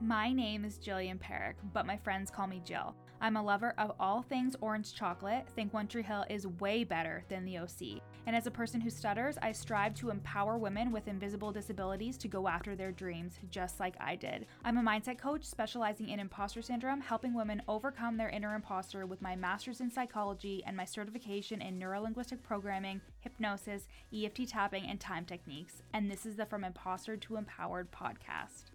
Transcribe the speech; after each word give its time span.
My 0.00 0.32
name 0.32 0.64
is 0.64 0.78
Jillian 0.78 1.18
Parekh, 1.18 1.54
but 1.72 1.86
my 1.86 1.96
friends 1.96 2.30
call 2.30 2.46
me 2.46 2.60
Jill. 2.64 2.94
I'm 3.20 3.36
a 3.36 3.42
lover 3.42 3.74
of 3.78 3.92
all 3.98 4.22
things 4.22 4.56
orange 4.60 4.92
chocolate. 4.92 5.46
Think 5.54 5.72
One 5.72 5.86
Tree 5.86 6.02
Hill 6.02 6.26
is 6.28 6.46
way 6.46 6.84
better 6.84 7.24
than 7.28 7.44
the 7.44 7.58
OC. 7.58 8.02
And 8.26 8.34
as 8.34 8.46
a 8.46 8.50
person 8.50 8.80
who 8.80 8.90
stutters, 8.90 9.38
I 9.40 9.52
strive 9.52 9.94
to 9.94 10.10
empower 10.10 10.58
women 10.58 10.90
with 10.90 11.08
invisible 11.08 11.52
disabilities 11.52 12.18
to 12.18 12.28
go 12.28 12.48
after 12.48 12.74
their 12.74 12.92
dreams, 12.92 13.38
just 13.50 13.80
like 13.80 13.94
I 14.00 14.16
did. 14.16 14.46
I'm 14.64 14.78
a 14.78 14.82
mindset 14.82 15.16
coach 15.16 15.44
specializing 15.44 16.08
in 16.08 16.20
imposter 16.20 16.60
syndrome, 16.60 17.00
helping 17.00 17.32
women 17.32 17.62
overcome 17.68 18.16
their 18.16 18.30
inner 18.30 18.56
imposter 18.56 19.06
with 19.06 19.22
my 19.22 19.36
master's 19.36 19.80
in 19.80 19.90
psychology 19.90 20.62
and 20.66 20.76
my 20.76 20.84
certification 20.84 21.62
in 21.62 21.78
neurolinguistic 21.78 22.42
programming, 22.42 23.00
hypnosis, 23.20 23.88
EFT 24.12 24.48
tapping, 24.48 24.86
and 24.86 25.00
time 25.00 25.24
techniques. 25.24 25.82
And 25.94 26.10
this 26.10 26.26
is 26.26 26.36
the 26.36 26.46
From 26.46 26.64
Imposter 26.64 27.16
to 27.16 27.36
Empowered 27.36 27.90
podcast. 27.92 28.73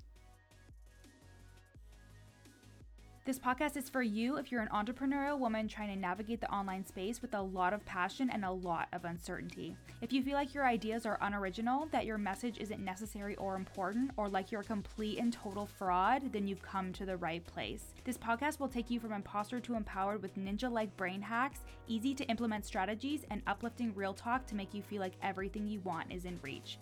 This 3.26 3.38
podcast 3.38 3.76
is 3.76 3.90
for 3.90 4.02
you 4.02 4.38
if 4.38 4.50
you're 4.50 4.62
an 4.62 4.70
entrepreneurial 4.74 5.38
woman 5.38 5.68
trying 5.68 5.94
to 5.94 6.00
navigate 6.00 6.40
the 6.40 6.52
online 6.52 6.86
space 6.86 7.22
with 7.22 7.36
a 7.36 7.42
lot 7.42 7.74
of 7.74 7.86
passion 7.86 8.30
and 8.30 8.46
a 8.46 8.52
lot 8.52 8.88
of 8.94 9.04
uncertainty. 9.04 9.76
If 10.02 10.14
you 10.14 10.24
feel 10.24 10.34
like 10.34 10.54
your 10.54 10.66
ideas 10.66 11.06
are 11.06 11.20
unoriginal, 11.22 11.90
that 11.92 12.06
your 12.06 12.18
message 12.18 12.58
isn't 12.60 12.84
necessary 12.84 13.36
or 13.36 13.56
important, 13.56 14.12
or 14.16 14.30
like 14.30 14.52
you're 14.52 14.62
a 14.62 14.64
complete 14.64 15.20
and 15.20 15.34
total 15.34 15.68
fraud, 15.68 16.32
then 16.32 16.48
you've 16.48 16.62
come 16.62 16.94
to 16.94 17.06
the 17.06 17.18
right 17.18 17.46
place. 17.46 17.94
This 18.06 18.18
podcast 18.18 18.60
will 18.60 18.70
take 18.70 18.90
you 18.90 19.02
from 19.02 19.12
imposter 19.12 19.60
to 19.60 19.76
empowered 19.76 20.22
with 20.22 20.38
ninja 20.38 20.72
like 20.72 20.96
brain 20.96 21.22
hacks, 21.22 21.60
easy 21.88 22.16
to 22.16 22.26
implement 22.30 22.66
strategies, 22.66 23.26
and 23.30 23.44
uplifting 23.48 23.94
real 23.94 24.14
talk 24.14 24.48
to 24.48 24.56
make 24.56 24.74
you 24.74 24.82
feel 24.82 25.02
like 25.02 25.14
everything 25.22 25.68
you 25.68 25.82
want 25.82 26.12
is 26.12 26.24
in 26.24 26.40
reach. 26.42 26.80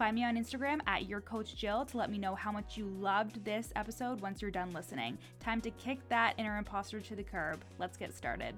Find 0.00 0.14
me 0.14 0.24
on 0.24 0.34
Instagram 0.34 0.80
at 0.86 1.10
your 1.10 1.20
coach 1.20 1.54
Jill 1.54 1.84
to 1.84 1.98
let 1.98 2.10
me 2.10 2.16
know 2.16 2.34
how 2.34 2.50
much 2.50 2.78
you 2.78 2.86
loved 2.86 3.44
this 3.44 3.70
episode 3.76 4.18
once 4.22 4.40
you're 4.40 4.50
done 4.50 4.72
listening. 4.72 5.18
Time 5.40 5.60
to 5.60 5.70
kick 5.72 5.98
that 6.08 6.32
inner 6.38 6.56
imposter 6.56 7.00
to 7.00 7.14
the 7.14 7.22
curb. 7.22 7.60
Let's 7.78 7.98
get 7.98 8.14
started. 8.14 8.54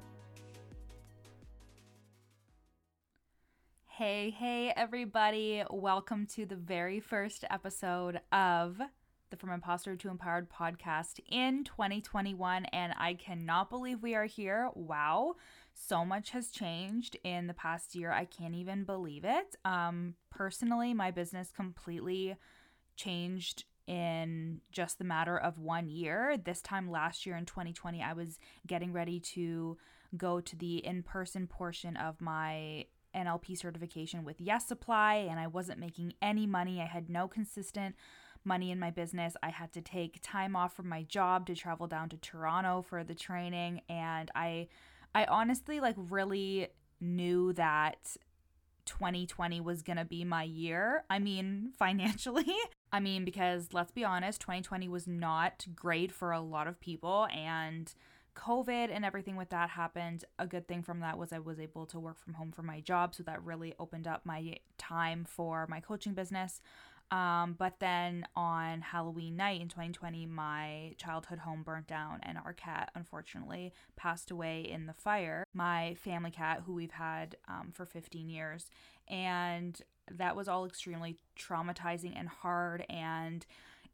Hey, 3.86 4.30
hey, 4.30 4.72
everybody. 4.76 5.64
Welcome 5.68 6.26
to 6.26 6.46
the 6.46 6.54
very 6.54 7.00
first 7.00 7.44
episode 7.50 8.20
of 8.30 8.80
the 9.30 9.36
From 9.36 9.50
Imposter 9.50 9.96
to 9.96 10.10
Empowered 10.10 10.48
podcast 10.48 11.18
in 11.28 11.64
2021. 11.64 12.66
And 12.66 12.94
I 12.96 13.14
cannot 13.14 13.68
believe 13.68 14.00
we 14.00 14.14
are 14.14 14.26
here. 14.26 14.70
Wow. 14.74 15.34
So 15.74 16.04
much 16.04 16.30
has 16.30 16.50
changed 16.50 17.16
in 17.24 17.46
the 17.46 17.54
past 17.54 17.94
year. 17.94 18.12
I 18.12 18.24
can't 18.24 18.54
even 18.54 18.84
believe 18.84 19.24
it. 19.24 19.56
Um, 19.64 20.14
personally, 20.30 20.94
my 20.94 21.10
business 21.10 21.50
completely 21.50 22.36
changed 22.96 23.64
in 23.86 24.60
just 24.70 24.98
the 24.98 25.04
matter 25.04 25.36
of 25.36 25.58
one 25.58 25.88
year. 25.88 26.36
This 26.42 26.62
time 26.62 26.90
last 26.90 27.26
year 27.26 27.36
in 27.36 27.46
2020, 27.46 28.02
I 28.02 28.12
was 28.12 28.38
getting 28.66 28.92
ready 28.92 29.18
to 29.20 29.76
go 30.16 30.40
to 30.40 30.56
the 30.56 30.84
in 30.84 31.02
person 31.02 31.46
portion 31.46 31.96
of 31.96 32.20
my 32.20 32.86
NLP 33.14 33.58
certification 33.58 34.24
with 34.24 34.40
Yes 34.40 34.66
Supply, 34.66 35.14
and 35.14 35.38
I 35.38 35.46
wasn't 35.46 35.78
making 35.78 36.14
any 36.22 36.46
money. 36.46 36.80
I 36.80 36.86
had 36.86 37.10
no 37.10 37.28
consistent 37.28 37.94
money 38.44 38.70
in 38.70 38.78
my 38.78 38.90
business. 38.90 39.34
I 39.42 39.50
had 39.50 39.72
to 39.72 39.80
take 39.80 40.20
time 40.22 40.56
off 40.56 40.74
from 40.74 40.88
my 40.88 41.02
job 41.02 41.46
to 41.46 41.54
travel 41.54 41.86
down 41.86 42.08
to 42.10 42.16
Toronto 42.16 42.82
for 42.82 43.04
the 43.04 43.14
training 43.14 43.82
and 43.88 44.30
I 44.34 44.68
I 45.14 45.24
honestly 45.24 45.80
like 45.80 45.96
really 45.96 46.68
knew 47.00 47.52
that 47.54 48.16
2020 48.86 49.60
was 49.60 49.82
going 49.82 49.96
to 49.96 50.04
be 50.04 50.24
my 50.24 50.42
year. 50.42 51.04
I 51.10 51.18
mean, 51.18 51.72
financially. 51.78 52.54
I 52.92 53.00
mean, 53.00 53.24
because 53.24 53.68
let's 53.72 53.92
be 53.92 54.04
honest, 54.04 54.40
2020 54.40 54.88
was 54.88 55.06
not 55.06 55.66
great 55.74 56.12
for 56.12 56.32
a 56.32 56.40
lot 56.40 56.66
of 56.66 56.80
people 56.80 57.26
and 57.34 57.92
COVID 58.34 58.90
and 58.90 59.04
everything 59.04 59.36
with 59.36 59.50
that 59.50 59.70
happened. 59.70 60.24
A 60.38 60.46
good 60.46 60.66
thing 60.66 60.82
from 60.82 61.00
that 61.00 61.18
was 61.18 61.32
I 61.32 61.38
was 61.38 61.60
able 61.60 61.86
to 61.86 62.00
work 62.00 62.18
from 62.18 62.34
home 62.34 62.52
for 62.52 62.62
my 62.62 62.80
job. 62.80 63.14
So 63.14 63.22
that 63.24 63.44
really 63.44 63.74
opened 63.78 64.06
up 64.06 64.24
my 64.24 64.56
time 64.78 65.24
for 65.24 65.66
my 65.68 65.80
coaching 65.80 66.14
business. 66.14 66.60
Um, 67.12 67.56
but 67.58 67.74
then 67.78 68.26
on 68.34 68.80
Halloween 68.80 69.36
night 69.36 69.60
in 69.60 69.68
2020, 69.68 70.24
my 70.24 70.94
childhood 70.96 71.40
home 71.40 71.62
burnt 71.62 71.86
down 71.86 72.20
and 72.22 72.38
our 72.38 72.54
cat 72.54 72.90
unfortunately 72.94 73.74
passed 73.96 74.30
away 74.30 74.62
in 74.62 74.86
the 74.86 74.94
fire. 74.94 75.44
My 75.52 75.94
family 75.94 76.30
cat, 76.30 76.62
who 76.64 76.72
we've 76.72 76.92
had 76.92 77.36
um, 77.46 77.70
for 77.74 77.84
15 77.84 78.30
years. 78.30 78.70
And 79.08 79.78
that 80.10 80.34
was 80.34 80.48
all 80.48 80.64
extremely 80.64 81.18
traumatizing 81.38 82.18
and 82.18 82.30
hard. 82.30 82.86
And 82.88 83.44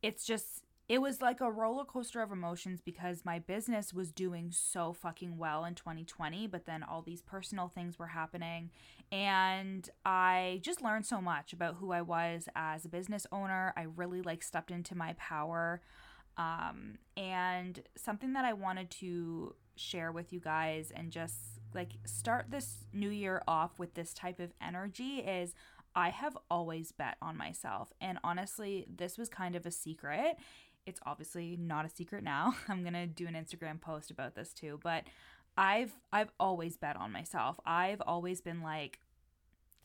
it's 0.01 0.25
just, 0.25 0.63
it 0.89 1.03
was 1.03 1.21
like 1.21 1.43
a 1.43 1.51
roller 1.51 1.85
coaster 1.85 2.23
of 2.23 2.33
emotions 2.33 2.81
because 2.81 3.25
my 3.25 3.39
business 3.39 3.93
was 3.93 4.11
doing 4.11 4.51
so 4.51 4.95
fucking 4.95 5.37
well 5.37 5.67
in 5.67 5.75
2020, 5.75 6.47
but 6.47 6.65
then 6.65 6.83
all 6.83 7.03
these 7.03 7.21
personal 7.21 7.69
things 7.69 7.99
were 7.99 8.07
happening. 8.07 8.71
And 9.13 9.89
I 10.07 10.61
just 10.63 10.81
learned 10.81 11.05
so 11.05 11.21
much 11.21 11.53
about 11.53 11.77
who 11.77 11.93
I 11.93 12.01
was 12.01 12.49
as 12.57 12.87
a 12.87 12.89
business 12.89 13.27
owner. 13.31 13.75
I 13.77 13.83
really 13.83 14.23
like 14.23 14.43
stepped 14.43 14.71
into 14.71 14.95
my 14.95 15.15
power. 15.19 15.83
Um, 16.39 16.99
and 17.19 17.83
something 17.97 18.33
that 18.33 18.47
I 18.47 18.55
wanted 18.55 18.91
to 18.93 19.57
share 19.77 20.11
with 20.11 20.33
you 20.33 20.41
guys 20.41 20.91
and 20.95 21.13
just 21.13 21.37
like 21.75 21.93
start 22.07 22.47
this 22.49 22.87
new 22.95 23.11
year 23.11 23.43
off 23.47 23.79
with 23.79 23.93
this 23.93 24.15
type 24.15 24.41
of 24.41 24.55
energy 24.63 25.19
is 25.19 25.55
I 25.95 26.11
have 26.11 26.37
always 26.51 26.93
bet 26.93 27.17
on 27.21 27.37
myself. 27.37 27.93
And 28.01 28.19
honestly, 28.25 28.87
this 28.89 29.19
was 29.19 29.29
kind 29.29 29.55
of 29.57 29.67
a 29.67 29.71
secret 29.71 30.37
it's 30.89 31.01
obviously 31.07 31.57
not 31.57 31.85
a 31.85 31.89
secret 31.89 32.25
now. 32.25 32.57
I'm 32.69 32.83
going 32.83 32.95
to 32.95 33.07
do 33.07 33.27
an 33.27 33.35
Instagram 33.35 33.81
post 33.81 34.11
about 34.11 34.35
this 34.35 34.53
too, 34.53 34.81
but 34.83 35.05
I've 35.57 35.93
I've 36.13 36.33
always 36.41 36.77
bet 36.77 36.97
on 36.97 37.13
myself. 37.13 37.59
I've 37.67 38.01
always 38.07 38.41
been 38.41 38.63
like 38.63 39.01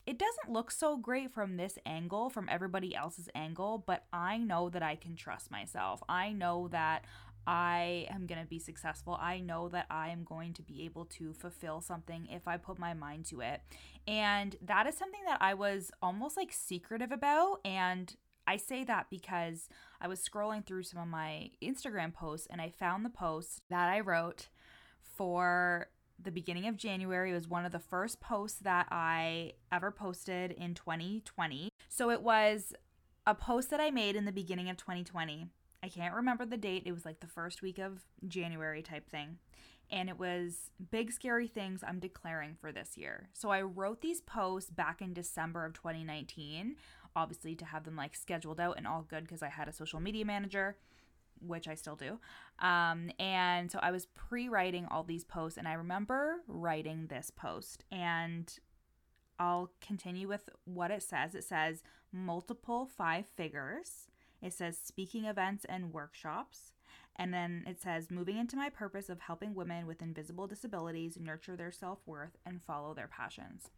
it 0.06 0.18
doesn't 0.18 0.52
look 0.52 0.70
so 0.70 0.96
great 0.98 1.32
from 1.32 1.56
this 1.56 1.78
angle, 1.86 2.28
from 2.28 2.48
everybody 2.50 2.94
else's 2.94 3.28
angle, 3.34 3.82
but 3.86 4.04
I 4.12 4.36
know 4.36 4.68
that 4.68 4.82
I 4.82 4.96
can 4.96 5.16
trust 5.16 5.50
myself. 5.50 6.02
I 6.08 6.32
know 6.32 6.68
that 6.68 7.06
I 7.46 8.06
am 8.10 8.26
going 8.26 8.40
to 8.40 8.46
be 8.46 8.58
successful. 8.58 9.18
I 9.20 9.40
know 9.40 9.68
that 9.70 9.86
I 9.90 10.10
am 10.10 10.24
going 10.24 10.52
to 10.54 10.62
be 10.62 10.84
able 10.84 11.06
to 11.06 11.32
fulfill 11.32 11.80
something 11.80 12.28
if 12.30 12.46
I 12.46 12.58
put 12.58 12.78
my 12.78 12.92
mind 12.92 13.24
to 13.26 13.40
it. 13.40 13.62
And 14.06 14.56
that 14.62 14.86
is 14.86 14.96
something 14.96 15.22
that 15.26 15.38
I 15.40 15.54
was 15.54 15.90
almost 16.02 16.36
like 16.36 16.52
secretive 16.52 17.12
about. 17.12 17.60
And 17.64 18.14
I 18.46 18.56
say 18.56 18.84
that 18.84 19.06
because 19.10 19.68
I 20.04 20.06
was 20.06 20.20
scrolling 20.20 20.66
through 20.66 20.82
some 20.82 21.00
of 21.00 21.08
my 21.08 21.48
Instagram 21.62 22.12
posts 22.12 22.46
and 22.50 22.60
I 22.60 22.68
found 22.68 23.06
the 23.06 23.10
post 23.10 23.62
that 23.70 23.88
I 23.88 24.00
wrote 24.00 24.48
for 25.00 25.86
the 26.22 26.30
beginning 26.30 26.68
of 26.68 26.76
January. 26.76 27.30
It 27.30 27.34
was 27.34 27.48
one 27.48 27.64
of 27.64 27.72
the 27.72 27.78
first 27.78 28.20
posts 28.20 28.58
that 28.58 28.86
I 28.90 29.52
ever 29.72 29.90
posted 29.90 30.52
in 30.52 30.74
2020. 30.74 31.70
So 31.88 32.10
it 32.10 32.20
was 32.20 32.74
a 33.26 33.34
post 33.34 33.70
that 33.70 33.80
I 33.80 33.90
made 33.90 34.14
in 34.14 34.26
the 34.26 34.32
beginning 34.32 34.68
of 34.68 34.76
2020. 34.76 35.46
I 35.82 35.88
can't 35.88 36.14
remember 36.14 36.44
the 36.44 36.58
date. 36.58 36.82
It 36.84 36.92
was 36.92 37.06
like 37.06 37.20
the 37.20 37.26
first 37.26 37.62
week 37.62 37.78
of 37.78 38.02
January 38.28 38.82
type 38.82 39.08
thing. 39.08 39.38
And 39.90 40.10
it 40.10 40.18
was 40.18 40.70
big, 40.90 41.12
scary 41.12 41.46
things 41.46 41.82
I'm 41.82 41.98
declaring 41.98 42.56
for 42.60 42.72
this 42.72 42.98
year. 42.98 43.30
So 43.32 43.50
I 43.50 43.62
wrote 43.62 44.02
these 44.02 44.20
posts 44.20 44.70
back 44.70 45.00
in 45.00 45.14
December 45.14 45.64
of 45.64 45.72
2019 45.72 46.76
obviously 47.16 47.54
to 47.56 47.64
have 47.64 47.84
them 47.84 47.96
like 47.96 48.14
scheduled 48.14 48.60
out 48.60 48.76
and 48.76 48.86
all 48.86 49.02
good 49.08 49.24
because 49.24 49.42
I 49.42 49.48
had 49.48 49.68
a 49.68 49.72
social 49.72 50.00
media 50.00 50.24
manager 50.24 50.76
which 51.40 51.68
I 51.68 51.74
still 51.74 51.96
do. 51.96 52.18
Um, 52.58 53.10
and 53.18 53.70
so 53.70 53.78
I 53.82 53.90
was 53.90 54.06
pre 54.06 54.48
writing 54.48 54.86
all 54.90 55.02
these 55.02 55.24
posts, 55.24 55.58
and 55.58 55.68
I 55.68 55.74
remember 55.74 56.36
writing 56.46 57.06
this 57.06 57.30
post. 57.30 57.84
And 57.90 58.52
I'll 59.38 59.70
continue 59.80 60.28
with 60.28 60.48
what 60.64 60.90
it 60.90 61.02
says. 61.02 61.34
It 61.34 61.44
says 61.44 61.82
multiple 62.12 62.88
five 62.96 63.26
figures. 63.26 64.08
It 64.40 64.52
says 64.52 64.78
speaking 64.82 65.24
events 65.24 65.64
and 65.68 65.92
workshops. 65.92 66.72
And 67.16 67.32
then 67.32 67.64
it 67.66 67.80
says, 67.80 68.10
moving 68.10 68.36
into 68.38 68.56
my 68.56 68.68
purpose 68.68 69.08
of 69.08 69.20
helping 69.20 69.54
women 69.54 69.86
with 69.86 70.02
invisible 70.02 70.46
disabilities 70.46 71.16
nurture 71.18 71.56
their 71.56 71.70
self 71.70 72.00
worth 72.06 72.36
and 72.44 72.62
follow 72.62 72.94
their 72.94 73.08
passions. 73.08 73.70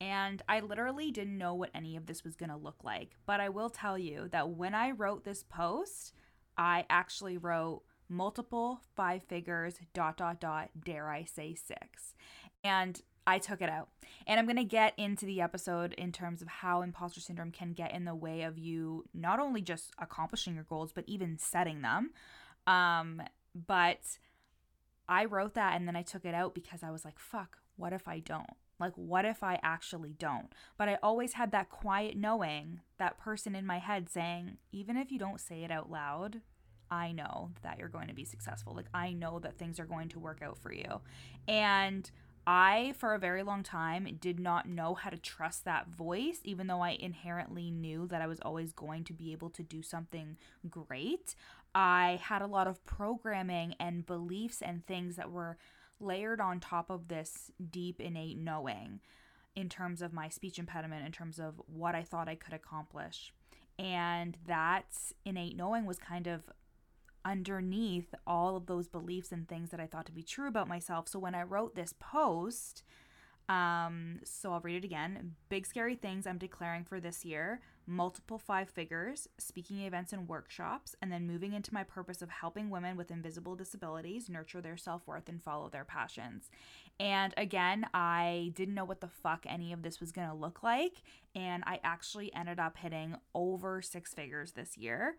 And 0.00 0.42
I 0.48 0.60
literally 0.60 1.10
didn't 1.10 1.38
know 1.38 1.54
what 1.54 1.70
any 1.74 1.96
of 1.96 2.06
this 2.06 2.24
was 2.24 2.36
going 2.36 2.50
to 2.50 2.56
look 2.56 2.82
like. 2.82 3.12
But 3.26 3.40
I 3.40 3.48
will 3.48 3.70
tell 3.70 3.96
you 3.96 4.28
that 4.32 4.50
when 4.50 4.74
I 4.74 4.90
wrote 4.90 5.24
this 5.24 5.44
post, 5.44 6.14
I 6.58 6.84
actually 6.90 7.38
wrote 7.38 7.82
multiple 8.08 8.80
five 8.96 9.22
figures, 9.22 9.78
dot, 9.94 10.16
dot, 10.16 10.40
dot, 10.40 10.70
dare 10.84 11.08
I 11.08 11.24
say 11.24 11.54
six. 11.54 12.14
And 12.64 13.00
I 13.26 13.38
took 13.38 13.62
it 13.62 13.68
out. 13.70 13.88
And 14.26 14.40
I'm 14.40 14.46
going 14.46 14.56
to 14.56 14.64
get 14.64 14.94
into 14.96 15.24
the 15.24 15.40
episode 15.40 15.92
in 15.94 16.10
terms 16.10 16.42
of 16.42 16.48
how 16.48 16.82
imposter 16.82 17.20
syndrome 17.20 17.52
can 17.52 17.72
get 17.72 17.92
in 17.94 18.04
the 18.04 18.14
way 18.14 18.42
of 18.42 18.58
you 18.58 19.04
not 19.14 19.38
only 19.38 19.62
just 19.62 19.92
accomplishing 19.98 20.54
your 20.54 20.64
goals, 20.64 20.92
but 20.92 21.04
even 21.06 21.38
setting 21.38 21.82
them. 21.82 22.10
Um, 22.70 23.22
but 23.54 24.18
I 25.08 25.24
wrote 25.24 25.54
that 25.54 25.76
and 25.76 25.88
then 25.88 25.96
I 25.96 26.02
took 26.02 26.24
it 26.24 26.34
out 26.34 26.54
because 26.54 26.82
I 26.82 26.90
was 26.90 27.04
like, 27.04 27.18
fuck, 27.18 27.58
what 27.76 27.92
if 27.92 28.06
I 28.06 28.20
don't? 28.20 28.50
Like, 28.78 28.92
what 28.94 29.24
if 29.24 29.42
I 29.42 29.58
actually 29.62 30.14
don't? 30.18 30.52
But 30.78 30.88
I 30.88 30.98
always 31.02 31.34
had 31.34 31.50
that 31.52 31.68
quiet 31.68 32.16
knowing, 32.16 32.80
that 32.98 33.18
person 33.18 33.54
in 33.54 33.66
my 33.66 33.78
head 33.78 34.08
saying, 34.08 34.56
even 34.72 34.96
if 34.96 35.10
you 35.10 35.18
don't 35.18 35.40
say 35.40 35.64
it 35.64 35.70
out 35.70 35.90
loud, 35.90 36.40
I 36.90 37.12
know 37.12 37.50
that 37.62 37.78
you're 37.78 37.88
going 37.88 38.08
to 38.08 38.14
be 38.14 38.24
successful. 38.24 38.74
Like, 38.74 38.88
I 38.94 39.12
know 39.12 39.38
that 39.40 39.58
things 39.58 39.78
are 39.78 39.84
going 39.84 40.08
to 40.10 40.18
work 40.18 40.40
out 40.42 40.58
for 40.58 40.72
you. 40.72 41.00
And 41.46 42.10
I, 42.46 42.94
for 42.98 43.14
a 43.14 43.18
very 43.18 43.42
long 43.42 43.62
time, 43.62 44.16
did 44.18 44.40
not 44.40 44.68
know 44.68 44.94
how 44.94 45.10
to 45.10 45.18
trust 45.18 45.64
that 45.66 45.88
voice, 45.88 46.40
even 46.42 46.66
though 46.66 46.80
I 46.80 46.96
inherently 46.98 47.70
knew 47.70 48.06
that 48.08 48.22
I 48.22 48.26
was 48.26 48.40
always 48.40 48.72
going 48.72 49.04
to 49.04 49.12
be 49.12 49.32
able 49.32 49.50
to 49.50 49.62
do 49.62 49.82
something 49.82 50.36
great. 50.68 51.34
I 51.74 52.20
had 52.22 52.42
a 52.42 52.46
lot 52.46 52.66
of 52.66 52.84
programming 52.84 53.74
and 53.78 54.06
beliefs 54.06 54.60
and 54.62 54.84
things 54.86 55.16
that 55.16 55.30
were 55.30 55.56
layered 56.00 56.40
on 56.40 56.60
top 56.60 56.90
of 56.90 57.08
this 57.08 57.50
deep, 57.70 58.00
innate 58.00 58.38
knowing 58.38 59.00
in 59.54 59.68
terms 59.68 60.02
of 60.02 60.12
my 60.12 60.28
speech 60.28 60.58
impediment, 60.58 61.04
in 61.04 61.12
terms 61.12 61.38
of 61.38 61.60
what 61.66 61.94
I 61.94 62.02
thought 62.02 62.28
I 62.28 62.34
could 62.34 62.54
accomplish. 62.54 63.32
And 63.78 64.36
that 64.46 64.94
innate 65.24 65.56
knowing 65.56 65.86
was 65.86 65.98
kind 65.98 66.26
of 66.26 66.42
underneath 67.24 68.14
all 68.26 68.56
of 68.56 68.66
those 68.66 68.88
beliefs 68.88 69.32
and 69.32 69.48
things 69.48 69.70
that 69.70 69.80
I 69.80 69.86
thought 69.86 70.06
to 70.06 70.12
be 70.12 70.22
true 70.22 70.48
about 70.48 70.68
myself. 70.68 71.08
So 71.08 71.18
when 71.18 71.34
I 71.34 71.42
wrote 71.42 71.74
this 71.74 71.94
post, 71.98 72.82
um, 73.48 74.20
so 74.24 74.52
I'll 74.52 74.60
read 74.60 74.76
it 74.76 74.84
again. 74.84 75.34
Big 75.48 75.66
scary 75.66 75.96
things 75.96 76.26
I'm 76.26 76.38
declaring 76.38 76.84
for 76.84 77.00
this 77.00 77.24
year 77.24 77.60
multiple 77.90 78.38
five 78.38 78.70
figures, 78.70 79.28
speaking 79.38 79.80
events 79.80 80.12
and 80.12 80.28
workshops, 80.28 80.94
and 81.02 81.10
then 81.10 81.26
moving 81.26 81.52
into 81.52 81.74
my 81.74 81.82
purpose 81.82 82.22
of 82.22 82.30
helping 82.30 82.70
women 82.70 82.96
with 82.96 83.10
invisible 83.10 83.56
disabilities 83.56 84.28
nurture 84.28 84.60
their 84.60 84.76
self 84.76 85.06
worth 85.06 85.28
and 85.28 85.42
follow 85.42 85.68
their 85.68 85.84
passions. 85.84 86.50
And 86.98 87.34
again, 87.36 87.86
I 87.92 88.52
didn't 88.54 88.74
know 88.74 88.84
what 88.84 89.00
the 89.00 89.08
fuck 89.08 89.44
any 89.46 89.72
of 89.72 89.82
this 89.82 90.00
was 90.00 90.12
to 90.12 90.32
look 90.32 90.62
like. 90.62 91.02
And 91.34 91.64
I 91.66 91.80
actually 91.82 92.32
ended 92.34 92.58
up 92.58 92.76
hitting 92.76 93.16
over 93.34 93.82
six 93.82 94.14
figures 94.14 94.52
this 94.52 94.78
year. 94.78 95.16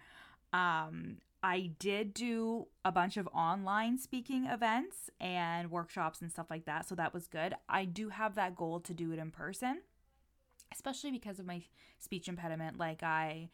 Um, 0.54 1.18
I 1.44 1.72
did 1.80 2.14
do 2.14 2.68
a 2.86 2.92
bunch 2.92 3.18
of 3.18 3.28
online 3.34 3.98
speaking 3.98 4.46
events 4.46 5.10
and 5.20 5.72
workshops 5.72 6.22
and 6.22 6.32
stuff 6.32 6.52
like 6.52 6.66
that, 6.66 6.88
so 6.88 6.94
that 6.96 7.14
was 7.14 7.26
good. 7.26 7.56
I 7.68 7.86
do 7.86 8.10
have 8.10 8.36
that 8.36 8.56
goal 8.56 8.80
to 8.82 8.94
do 8.94 9.12
it 9.12 9.18
in 9.18 9.32
person, 9.32 9.82
especially 10.72 11.12
because 11.12 11.40
of 11.40 11.46
my 11.46 11.64
speech 12.00 12.28
impediment. 12.28 12.78
Like 12.78 13.04
I 13.04 13.50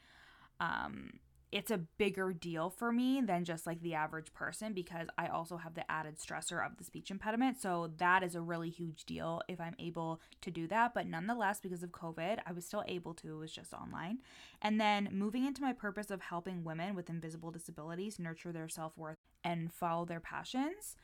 um 0.60 1.12
it's 1.52 1.72
a 1.72 1.78
bigger 1.78 2.34
deal 2.34 2.70
for 2.70 2.92
me 2.92 3.22
than 3.22 3.46
just 3.46 3.66
like 3.66 3.82
the 3.82 3.94
average 3.94 4.34
person 4.34 4.74
because 4.74 5.08
I 5.18 5.28
also 5.28 5.56
have 5.58 5.76
the 5.76 5.90
added 5.90 6.18
stressor 6.18 6.66
of 6.66 6.78
the 6.78 6.84
speech 6.84 7.10
impediment. 7.10 7.62
So 7.62 7.92
that 7.98 8.22
is 8.22 8.36
a 8.36 8.42
really 8.42 8.70
huge 8.70 9.06
deal 9.06 9.42
if 9.48 9.62
I'm 9.62 9.76
able 9.80 10.20
to 10.42 10.52
do 10.52 10.68
that. 10.68 10.94
But 10.94 11.08
nonetheless, 11.08 11.62
because 11.62 11.84
of 11.84 11.92
COVID, 11.92 12.40
I 12.46 12.52
was 12.52 12.66
still 12.66 12.84
able 12.86 13.14
to. 13.16 13.36
It 13.36 13.40
was 13.40 13.54
just 13.54 13.74
online. 13.74 14.20
And 14.62 14.80
then 14.80 15.08
moving 15.12 15.46
into 15.46 15.62
my 15.62 15.72
purpose 15.72 16.12
of 16.12 16.22
helping 16.22 16.66
women 16.66 16.96
with 16.96 17.10
invisible 17.10 17.52
disabilities 17.52 18.20
nurture 18.20 18.52
their 18.52 18.68
self 18.68 18.98
worth 18.98 19.16
and 19.44 19.72
follow 19.72 20.04
their 20.04 20.20
passions. 20.20 20.98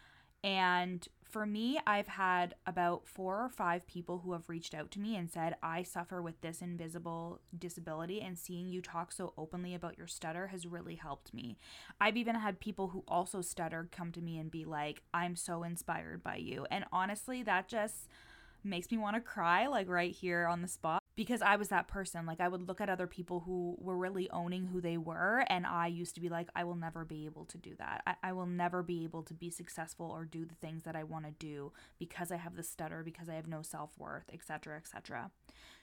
And 0.43 1.07
for 1.23 1.45
me, 1.45 1.79
I've 1.87 2.09
had 2.09 2.53
about 2.67 3.07
four 3.07 3.41
or 3.41 3.49
five 3.49 3.87
people 3.87 4.19
who 4.19 4.33
have 4.33 4.49
reached 4.49 4.75
out 4.75 4.91
to 4.91 4.99
me 4.99 5.15
and 5.15 5.31
said, 5.31 5.55
I 5.63 5.81
suffer 5.81 6.21
with 6.21 6.41
this 6.41 6.61
invisible 6.61 7.39
disability, 7.57 8.21
and 8.21 8.37
seeing 8.37 8.67
you 8.67 8.81
talk 8.81 9.11
so 9.11 9.33
openly 9.37 9.73
about 9.73 9.97
your 9.97 10.07
stutter 10.07 10.47
has 10.47 10.67
really 10.67 10.95
helped 10.95 11.33
me. 11.33 11.57
I've 11.99 12.17
even 12.17 12.35
had 12.35 12.59
people 12.59 12.89
who 12.89 13.03
also 13.07 13.41
stutter 13.41 13.87
come 13.91 14.11
to 14.11 14.21
me 14.21 14.37
and 14.37 14.51
be 14.51 14.65
like, 14.65 15.01
I'm 15.13 15.35
so 15.35 15.63
inspired 15.63 16.23
by 16.23 16.35
you. 16.35 16.67
And 16.69 16.85
honestly, 16.91 17.41
that 17.43 17.67
just 17.67 18.09
makes 18.63 18.91
me 18.91 18.97
want 18.97 19.15
to 19.15 19.21
cry, 19.21 19.67
like 19.67 19.89
right 19.89 20.11
here 20.11 20.45
on 20.45 20.61
the 20.61 20.67
spot 20.67 21.02
because 21.15 21.41
I 21.41 21.55
was 21.55 21.69
that 21.69 21.87
person. 21.87 22.25
Like 22.25 22.39
I 22.39 22.47
would 22.47 22.67
look 22.67 22.81
at 22.81 22.89
other 22.89 23.07
people 23.07 23.41
who 23.41 23.75
were 23.79 23.97
really 23.97 24.29
owning 24.31 24.67
who 24.67 24.81
they 24.81 24.97
were, 24.97 25.45
and 25.47 25.65
I 25.65 25.87
used 25.87 26.15
to 26.15 26.21
be 26.21 26.29
like, 26.29 26.49
I 26.55 26.63
will 26.63 26.75
never 26.75 27.05
be 27.05 27.25
able 27.25 27.45
to 27.45 27.57
do 27.57 27.75
that. 27.79 28.01
I, 28.07 28.15
I 28.23 28.33
will 28.33 28.45
never 28.45 28.83
be 28.83 29.03
able 29.03 29.23
to 29.23 29.33
be 29.33 29.49
successful 29.49 30.09
or 30.09 30.25
do 30.25 30.45
the 30.45 30.55
things 30.55 30.83
that 30.83 30.95
I 30.95 31.03
want 31.03 31.25
to 31.25 31.31
do 31.31 31.71
because 31.99 32.31
I 32.31 32.37
have 32.37 32.55
the 32.55 32.63
stutter, 32.63 33.03
because 33.03 33.29
I 33.29 33.35
have 33.35 33.47
no 33.47 33.61
self 33.61 33.91
worth, 33.97 34.29
etc., 34.33 34.77
etc. 34.77 35.31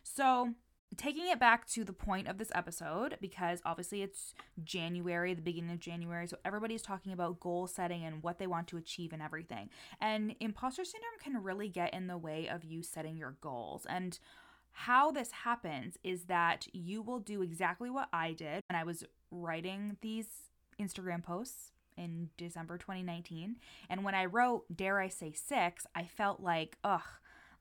So 0.03 0.55
taking 0.97 1.29
it 1.29 1.39
back 1.39 1.67
to 1.69 1.85
the 1.85 1.93
point 1.93 2.27
of 2.27 2.39
this 2.39 2.51
episode 2.55 3.17
because 3.21 3.61
obviously 3.65 4.03
it's 4.03 4.35
January, 4.65 5.35
the 5.35 5.43
beginning 5.43 5.71
of 5.71 5.79
January, 5.79 6.27
so 6.27 6.37
everybody's 6.45 6.83
talking 6.83 7.13
about 7.13 7.39
goal 7.41 7.67
setting 7.67 8.05
and 8.05 8.23
what 8.23 8.39
they 8.39 8.47
want 8.47 8.67
to 8.69 8.77
achieve 8.77 9.13
and 9.13 9.23
everything. 9.23 9.71
And 10.01 10.35
imposter 10.41 10.85
syndrome 10.85 11.13
can 11.23 11.43
really 11.43 11.69
get 11.69 11.95
in 11.95 12.09
the 12.09 12.19
way 12.19 12.49
of 12.49 12.65
you 12.65 12.83
setting 12.83 13.17
your 13.17 13.37
goals. 13.41 13.87
And 13.89 14.19
how 14.73 15.11
this 15.11 15.31
happens 15.31 15.97
is 16.03 16.25
that 16.25 16.67
you 16.73 17.03
will 17.03 17.21
do 17.21 17.43
exactly 17.43 17.91
what 17.91 18.09
I 18.13 18.33
did 18.33 18.63
when 18.71 18.81
I 18.81 18.85
was 18.85 19.05
writing 19.31 19.97
these 20.01 20.27
Instagram 20.81 21.23
posts 21.23 21.73
in 21.97 22.31
December 22.37 22.79
2019. 22.79 23.57
And 23.89 24.05
when 24.05 24.15
I 24.15 24.25
wrote, 24.25 24.65
dare 24.75 25.01
I 25.01 25.09
say 25.09 25.33
six, 25.33 25.87
I 25.95 26.05
felt 26.05 26.41
like, 26.41 26.79
ugh, 26.83 27.03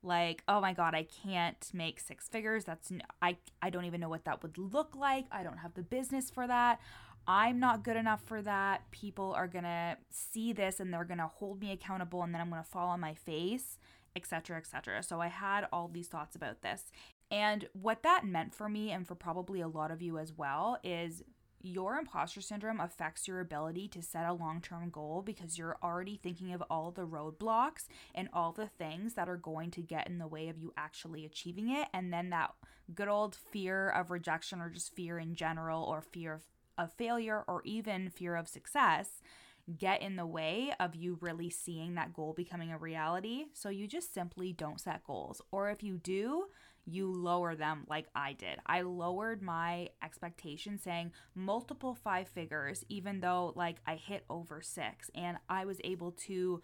like, 0.02 0.42
oh 0.48 0.60
my 0.60 0.72
God, 0.72 0.94
I 0.94 1.06
can't 1.24 1.70
make 1.74 2.00
six 2.00 2.26
figures. 2.26 2.64
That's, 2.64 2.90
I, 3.20 3.36
I 3.60 3.68
don't 3.70 3.84
even 3.84 4.00
know 4.00 4.08
what 4.08 4.24
that 4.24 4.42
would 4.42 4.56
look 4.56 4.96
like. 4.96 5.26
I 5.30 5.42
don't 5.42 5.58
have 5.58 5.74
the 5.74 5.82
business 5.82 6.30
for 6.30 6.46
that. 6.46 6.80
I'm 7.26 7.60
not 7.60 7.84
good 7.84 7.96
enough 7.96 8.22
for 8.24 8.40
that. 8.42 8.90
People 8.90 9.34
are 9.34 9.46
going 9.46 9.64
to 9.64 9.98
see 10.10 10.54
this 10.54 10.80
and 10.80 10.92
they're 10.92 11.04
going 11.04 11.18
to 11.18 11.26
hold 11.26 11.60
me 11.60 11.70
accountable 11.72 12.22
and 12.22 12.32
then 12.32 12.40
I'm 12.40 12.48
going 12.48 12.62
to 12.62 12.68
fall 12.68 12.88
on 12.88 13.00
my 13.00 13.14
face 13.14 13.78
etc., 14.16 14.56
etc. 14.56 15.02
So 15.02 15.20
I 15.20 15.28
had 15.28 15.66
all 15.72 15.88
these 15.88 16.08
thoughts 16.08 16.36
about 16.36 16.62
this. 16.62 16.84
And 17.30 17.68
what 17.72 18.02
that 18.02 18.24
meant 18.24 18.54
for 18.54 18.68
me, 18.68 18.90
and 18.90 19.06
for 19.06 19.14
probably 19.14 19.60
a 19.60 19.68
lot 19.68 19.90
of 19.90 20.02
you 20.02 20.18
as 20.18 20.32
well, 20.32 20.78
is 20.82 21.22
your 21.62 21.98
imposter 21.98 22.40
syndrome 22.40 22.80
affects 22.80 23.28
your 23.28 23.40
ability 23.40 23.86
to 23.88 24.02
set 24.02 24.26
a 24.26 24.32
long 24.32 24.60
term 24.60 24.88
goal 24.90 25.22
because 25.22 25.58
you're 25.58 25.76
already 25.82 26.16
thinking 26.16 26.52
of 26.52 26.62
all 26.70 26.90
the 26.90 27.06
roadblocks 27.06 27.86
and 28.14 28.28
all 28.32 28.52
the 28.52 28.66
things 28.66 29.14
that 29.14 29.28
are 29.28 29.36
going 29.36 29.70
to 29.70 29.82
get 29.82 30.08
in 30.08 30.18
the 30.18 30.26
way 30.26 30.48
of 30.48 30.58
you 30.58 30.72
actually 30.76 31.24
achieving 31.24 31.70
it. 31.70 31.88
And 31.92 32.12
then 32.12 32.30
that 32.30 32.52
good 32.94 33.08
old 33.08 33.34
fear 33.34 33.90
of 33.90 34.10
rejection 34.10 34.60
or 34.60 34.70
just 34.70 34.94
fear 34.94 35.18
in 35.18 35.34
general, 35.34 35.84
or 35.84 36.00
fear 36.00 36.32
of, 36.32 36.42
of 36.78 36.92
failure, 36.92 37.44
or 37.46 37.62
even 37.64 38.08
fear 38.08 38.36
of 38.36 38.48
success 38.48 39.20
get 39.78 40.02
in 40.02 40.16
the 40.16 40.26
way 40.26 40.72
of 40.80 40.94
you 40.94 41.18
really 41.20 41.50
seeing 41.50 41.94
that 41.94 42.12
goal 42.12 42.32
becoming 42.32 42.72
a 42.72 42.78
reality. 42.78 43.46
So 43.52 43.68
you 43.68 43.86
just 43.86 44.12
simply 44.12 44.52
don't 44.52 44.80
set 44.80 45.04
goals. 45.04 45.40
Or 45.50 45.70
if 45.70 45.82
you 45.82 45.98
do, 45.98 46.46
you 46.84 47.12
lower 47.12 47.54
them 47.54 47.84
like 47.88 48.06
I 48.14 48.32
did. 48.32 48.58
I 48.66 48.82
lowered 48.82 49.42
my 49.42 49.88
expectation 50.02 50.78
saying 50.78 51.12
multiple 51.34 51.94
five 51.94 52.28
figures, 52.28 52.84
even 52.88 53.20
though 53.20 53.52
like 53.54 53.76
I 53.86 53.96
hit 53.96 54.24
over 54.28 54.60
six. 54.62 55.10
And 55.14 55.38
I 55.48 55.64
was 55.64 55.80
able 55.84 56.12
to 56.12 56.62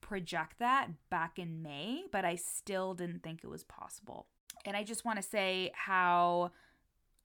project 0.00 0.58
that 0.58 0.88
back 1.10 1.38
in 1.38 1.62
May, 1.62 2.04
but 2.10 2.24
I 2.24 2.36
still 2.36 2.94
didn't 2.94 3.22
think 3.22 3.40
it 3.42 3.48
was 3.48 3.64
possible. 3.64 4.26
And 4.64 4.76
I 4.76 4.84
just 4.84 5.04
want 5.04 5.16
to 5.16 5.22
say 5.22 5.70
how 5.74 6.50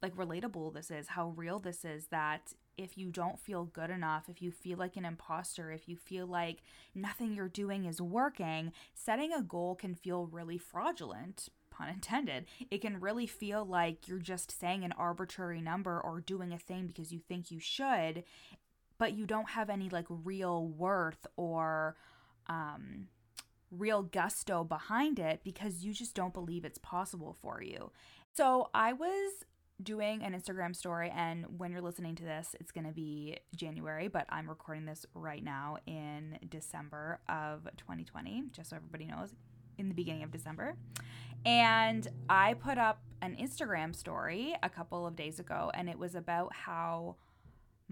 like 0.01 0.15
relatable 0.15 0.74
this 0.74 0.91
is, 0.91 1.07
how 1.07 1.29
real 1.29 1.60
this 1.60 1.84
is 1.84 2.07
that 2.07 2.53
if 2.77 2.98
you 2.98 3.10
don't 3.10 3.39
feel 3.39 3.65
good 3.65 3.89
enough, 3.89 4.29
if 4.29 4.41
you 4.41 4.51
feel 4.51 4.77
like 4.77 4.96
an 4.96 5.05
imposter, 5.05 5.72
if 5.72 5.89
you 5.89 5.96
feel 5.96 6.27
like 6.27 6.62
nothing 6.93 7.34
you're 7.34 7.50
doing 7.50 7.86
is 7.86 8.01
working, 8.01 8.72
setting 8.93 9.34
a 9.34 9.41
goal 9.41 9.75
can 9.75 9.96
feel 9.96 10.27
really 10.27 10.57
fraudulent, 10.57 11.50
pun 11.69 11.89
intended. 11.89 12.46
It 12.69 12.81
can 12.81 13.00
really 13.00 13.27
feel 13.27 13.65
like 13.65 14.07
you're 14.07 14.19
just 14.19 14.57
saying 14.57 14.84
an 14.84 14.93
arbitrary 14.93 15.62
number 15.62 16.00
or 16.00 16.22
doing 16.22 16.53
a 16.53 16.57
thing 16.57 16.88
because 16.88 17.12
you 17.12 17.19
think 17.19 17.51
you 17.51 17.60
should, 17.60 18.24
but 18.98 19.13
you 19.13 19.25
don't 19.25 19.50
have 19.50 19.69
any 19.69 19.89
like 19.89 20.05
real 20.10 20.67
worth 20.67 21.25
or 21.36 21.96
um 22.48 23.07
real 23.69 24.01
gusto 24.01 24.63
behind 24.63 25.19
it 25.19 25.41
because 25.43 25.84
you 25.84 25.93
just 25.93 26.15
don't 26.15 26.34
believe 26.34 26.63
it's 26.63 26.77
possible 26.77 27.36
for 27.41 27.62
you. 27.62 27.91
So 28.34 28.69
I 28.74 28.93
was 28.93 29.43
doing 29.81 30.24
an 30.24 30.34
Instagram 30.34 30.75
story, 30.75 31.12
and 31.15 31.46
when 31.57 31.72
you're 31.72 31.81
listening 31.81 32.15
to 32.15 32.24
this, 32.24 32.55
it's 32.60 32.72
going 32.72 32.86
to 32.86 32.91
be 32.91 33.38
January, 33.55 34.07
but 34.07 34.25
I'm 34.29 34.50
recording 34.50 34.86
this 34.86 35.05
right 35.13 35.43
now 35.43 35.77
in 35.86 36.39
December 36.50 37.19
of 37.29 37.65
2020, 37.77 38.46
just 38.51 38.72
so 38.72 38.75
everybody 38.75 39.05
knows, 39.05 39.36
in 39.77 39.88
the 39.88 39.93
beginning 39.93 40.24
of 40.24 40.31
December. 40.31 40.75
And 41.46 42.07
I 42.29 42.55
put 42.55 42.77
up 42.77 43.01
an 43.22 43.36
Instagram 43.39 43.96
story 43.96 44.55
a 44.63 44.69
couple 44.69 45.05
of 45.05 45.15
days 45.15 45.39
ago, 45.39 45.72
and 45.74 45.89
it 45.89 46.00
was 46.00 46.15
about 46.15 46.53
how 46.53 47.15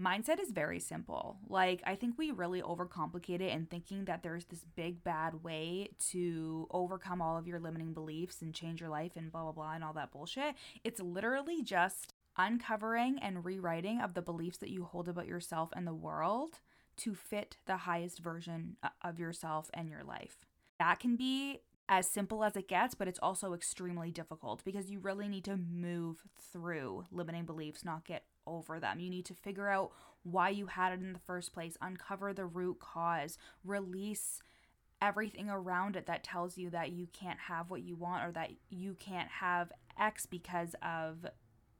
mindset 0.00 0.40
is 0.40 0.50
very 0.50 0.78
simple. 0.78 1.38
Like, 1.48 1.82
I 1.86 1.94
think 1.94 2.16
we 2.18 2.30
really 2.30 2.62
overcomplicate 2.62 3.40
it 3.40 3.52
in 3.52 3.66
thinking 3.66 4.04
that 4.04 4.22
there's 4.22 4.44
this 4.46 4.64
big 4.76 5.02
bad 5.02 5.42
way 5.42 5.90
to 6.10 6.66
overcome 6.70 7.22
all 7.22 7.36
of 7.36 7.46
your 7.46 7.58
limiting 7.58 7.94
beliefs 7.94 8.42
and 8.42 8.54
change 8.54 8.80
your 8.80 8.90
life 8.90 9.12
and 9.16 9.32
blah, 9.32 9.42
blah, 9.42 9.52
blah, 9.52 9.72
and 9.72 9.82
all 9.82 9.94
that 9.94 10.12
bullshit. 10.12 10.54
It's 10.84 11.00
literally 11.00 11.62
just 11.62 12.14
uncovering 12.36 13.18
and 13.20 13.44
rewriting 13.44 14.00
of 14.00 14.14
the 14.14 14.22
beliefs 14.22 14.58
that 14.58 14.70
you 14.70 14.84
hold 14.84 15.08
about 15.08 15.26
yourself 15.26 15.70
and 15.74 15.86
the 15.86 15.94
world 15.94 16.60
to 16.98 17.14
fit 17.14 17.56
the 17.66 17.78
highest 17.78 18.18
version 18.20 18.76
uh, 18.82 18.88
of 19.02 19.18
yourself 19.18 19.70
and 19.74 19.88
your 19.88 20.02
life. 20.02 20.38
That 20.78 20.98
can 20.98 21.16
be 21.16 21.60
as 21.88 22.08
simple 22.08 22.42
as 22.42 22.56
it 22.56 22.68
gets, 22.68 22.94
but 22.94 23.08
it's 23.08 23.18
also 23.22 23.52
extremely 23.52 24.10
difficult 24.10 24.64
because 24.64 24.90
you 24.90 24.98
really 24.98 25.28
need 25.28 25.44
to 25.44 25.56
move 25.56 26.22
through 26.52 27.04
limiting 27.10 27.44
beliefs, 27.44 27.84
not 27.84 28.04
get 28.04 28.24
over 28.46 28.80
them. 28.80 29.00
You 29.00 29.10
need 29.10 29.24
to 29.26 29.34
figure 29.34 29.68
out 29.68 29.92
why 30.22 30.48
you 30.50 30.66
had 30.66 30.92
it 30.92 31.00
in 31.00 31.12
the 31.12 31.18
first 31.18 31.52
place, 31.52 31.76
uncover 31.80 32.32
the 32.32 32.46
root 32.46 32.78
cause, 32.80 33.38
release 33.64 34.40
everything 35.00 35.48
around 35.50 35.94
it 35.96 36.06
that 36.06 36.24
tells 36.24 36.56
you 36.56 36.70
that 36.70 36.90
you 36.92 37.06
can't 37.12 37.38
have 37.38 37.70
what 37.70 37.82
you 37.82 37.94
want 37.94 38.24
or 38.24 38.32
that 38.32 38.50
you 38.70 38.94
can't 38.98 39.28
have 39.28 39.70
X 39.98 40.26
because 40.26 40.74
of 40.82 41.26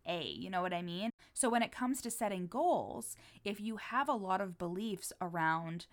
A. 0.07 0.23
You 0.23 0.51
know 0.51 0.63
what 0.63 0.75
I 0.75 0.83
mean? 0.83 1.11
So 1.35 1.49
when 1.49 1.63
it 1.63 1.73
comes 1.73 2.01
to 2.03 2.11
setting 2.11 2.47
goals, 2.47 3.17
if 3.45 3.61
you 3.61 3.77
have 3.77 4.09
a 4.09 4.13
lot 4.13 4.41
of 4.41 4.59
beliefs 4.59 5.13
around, 5.21 5.87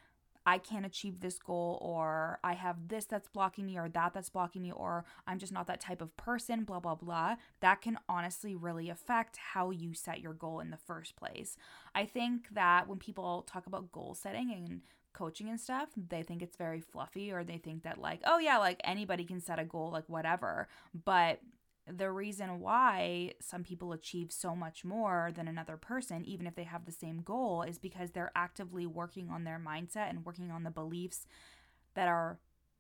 I 0.46 0.58
can't 0.58 0.86
achieve 0.86 1.20
this 1.20 1.40
goal, 1.40 1.80
or 1.82 2.40
I 2.44 2.54
have 2.54 2.88
this 2.90 3.06
that's 3.06 3.30
blocking 3.30 3.66
me, 3.66 3.78
or 3.78 3.88
that 3.90 4.14
that's 4.14 4.30
blocking 4.30 4.62
me, 4.62 4.72
or 4.72 5.06
I'm 5.26 5.40
just 5.40 5.54
not 5.54 5.68
that 5.68 5.80
type 5.80 6.02
of 6.02 6.16
person, 6.18 6.64
blah, 6.64 6.80
blah, 6.80 6.96
blah, 6.96 7.36
that 7.62 7.82
can 7.82 7.98
honestly 8.10 8.56
really 8.56 8.90
affect 8.90 9.38
how 9.38 9.72
you 9.72 9.94
set 9.94 10.20
your 10.20 10.34
goal 10.34 10.60
in 10.60 10.70
the 10.70 10.78
first 10.78 11.16
place. 11.16 11.56
I 11.96 12.06
think 12.06 12.50
that 12.54 12.88
when 12.88 13.00
people 13.00 13.44
talk 13.44 13.68
about 13.68 13.92
goal 13.92 14.16
setting 14.16 14.52
and 14.52 14.82
coaching 15.14 15.48
and 15.48 15.60
stuff, 15.60 15.90
they 15.96 16.24
think 16.24 16.42
it's 16.42 16.58
very 16.58 16.82
fluffy, 16.82 17.32
or 17.32 17.44
they 17.44 17.58
think 17.58 17.84
that, 17.84 18.00
like, 18.00 18.20
oh, 18.26 18.40
yeah, 18.40 18.58
like 18.58 18.82
anybody 18.84 19.24
can 19.24 19.40
set 19.40 19.60
a 19.60 19.64
goal, 19.64 19.92
like 19.92 20.10
whatever. 20.10 20.68
But 21.06 21.40
the 21.88 22.12
reason 22.12 22.60
why 22.60 23.34
some 23.42 23.64
people 23.64 23.92
achieve 23.92 24.32
so 24.32 24.56
much 24.56 24.86
more 24.86 25.32
than 25.36 25.48
another 25.48 25.78
person, 25.78 26.24
even 26.26 26.48
if 26.48 26.56
they 26.56 26.64
have 26.64 26.86
the 26.86 26.92
same 26.92 27.22
goal, 27.22 27.62
is 27.64 27.78
because 27.78 28.12
they're 28.12 28.32
actively 28.36 28.86
working 28.86 29.30
on 29.30 29.44
their 29.44 29.60
mindset 29.60 30.10
and 30.10 30.26
working 30.26 30.50
on 30.50 30.64
the 30.64 30.72
beliefs 30.72 31.28
that 31.96 32.08
are 32.08 32.40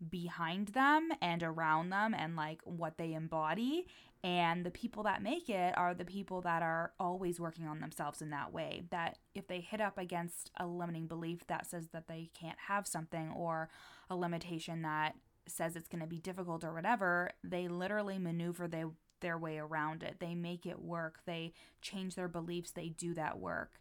behind 0.09 0.69
them 0.69 1.09
and 1.21 1.43
around 1.43 1.89
them 1.89 2.13
and 2.13 2.35
like 2.35 2.61
what 2.63 2.97
they 2.97 3.13
embody. 3.13 3.87
And 4.23 4.65
the 4.65 4.71
people 4.71 5.03
that 5.03 5.21
make 5.21 5.49
it 5.49 5.77
are 5.77 5.93
the 5.93 6.05
people 6.05 6.39
that 6.41 6.63
are 6.63 6.93
always 6.97 7.41
working 7.41 7.67
on 7.67 7.81
themselves 7.81 8.21
in 8.21 8.29
that 8.29 8.53
way. 8.53 8.83
That 8.89 9.17
if 9.35 9.47
they 9.47 9.59
hit 9.59 9.81
up 9.81 9.97
against 9.97 10.49
a 10.57 10.65
limiting 10.65 11.07
belief 11.07 11.45
that 11.47 11.67
says 11.67 11.89
that 11.91 12.07
they 12.07 12.29
can't 12.33 12.57
have 12.67 12.87
something 12.87 13.33
or 13.35 13.69
a 14.09 14.15
limitation 14.15 14.81
that 14.83 15.15
says 15.47 15.75
it's 15.75 15.89
going 15.89 16.01
to 16.01 16.07
be 16.07 16.19
difficult 16.19 16.63
or 16.63 16.73
whatever, 16.73 17.31
they 17.43 17.67
literally 17.67 18.17
maneuver 18.17 18.67
they, 18.67 18.85
their 19.21 19.37
way 19.37 19.57
around 19.57 20.03
it. 20.03 20.17
They 20.19 20.35
make 20.35 20.65
it 20.65 20.81
work. 20.81 21.19
They 21.25 21.53
change 21.81 22.15
their 22.15 22.27
beliefs. 22.27 22.71
They 22.71 22.89
do 22.89 23.13
that 23.15 23.39
work. 23.39 23.79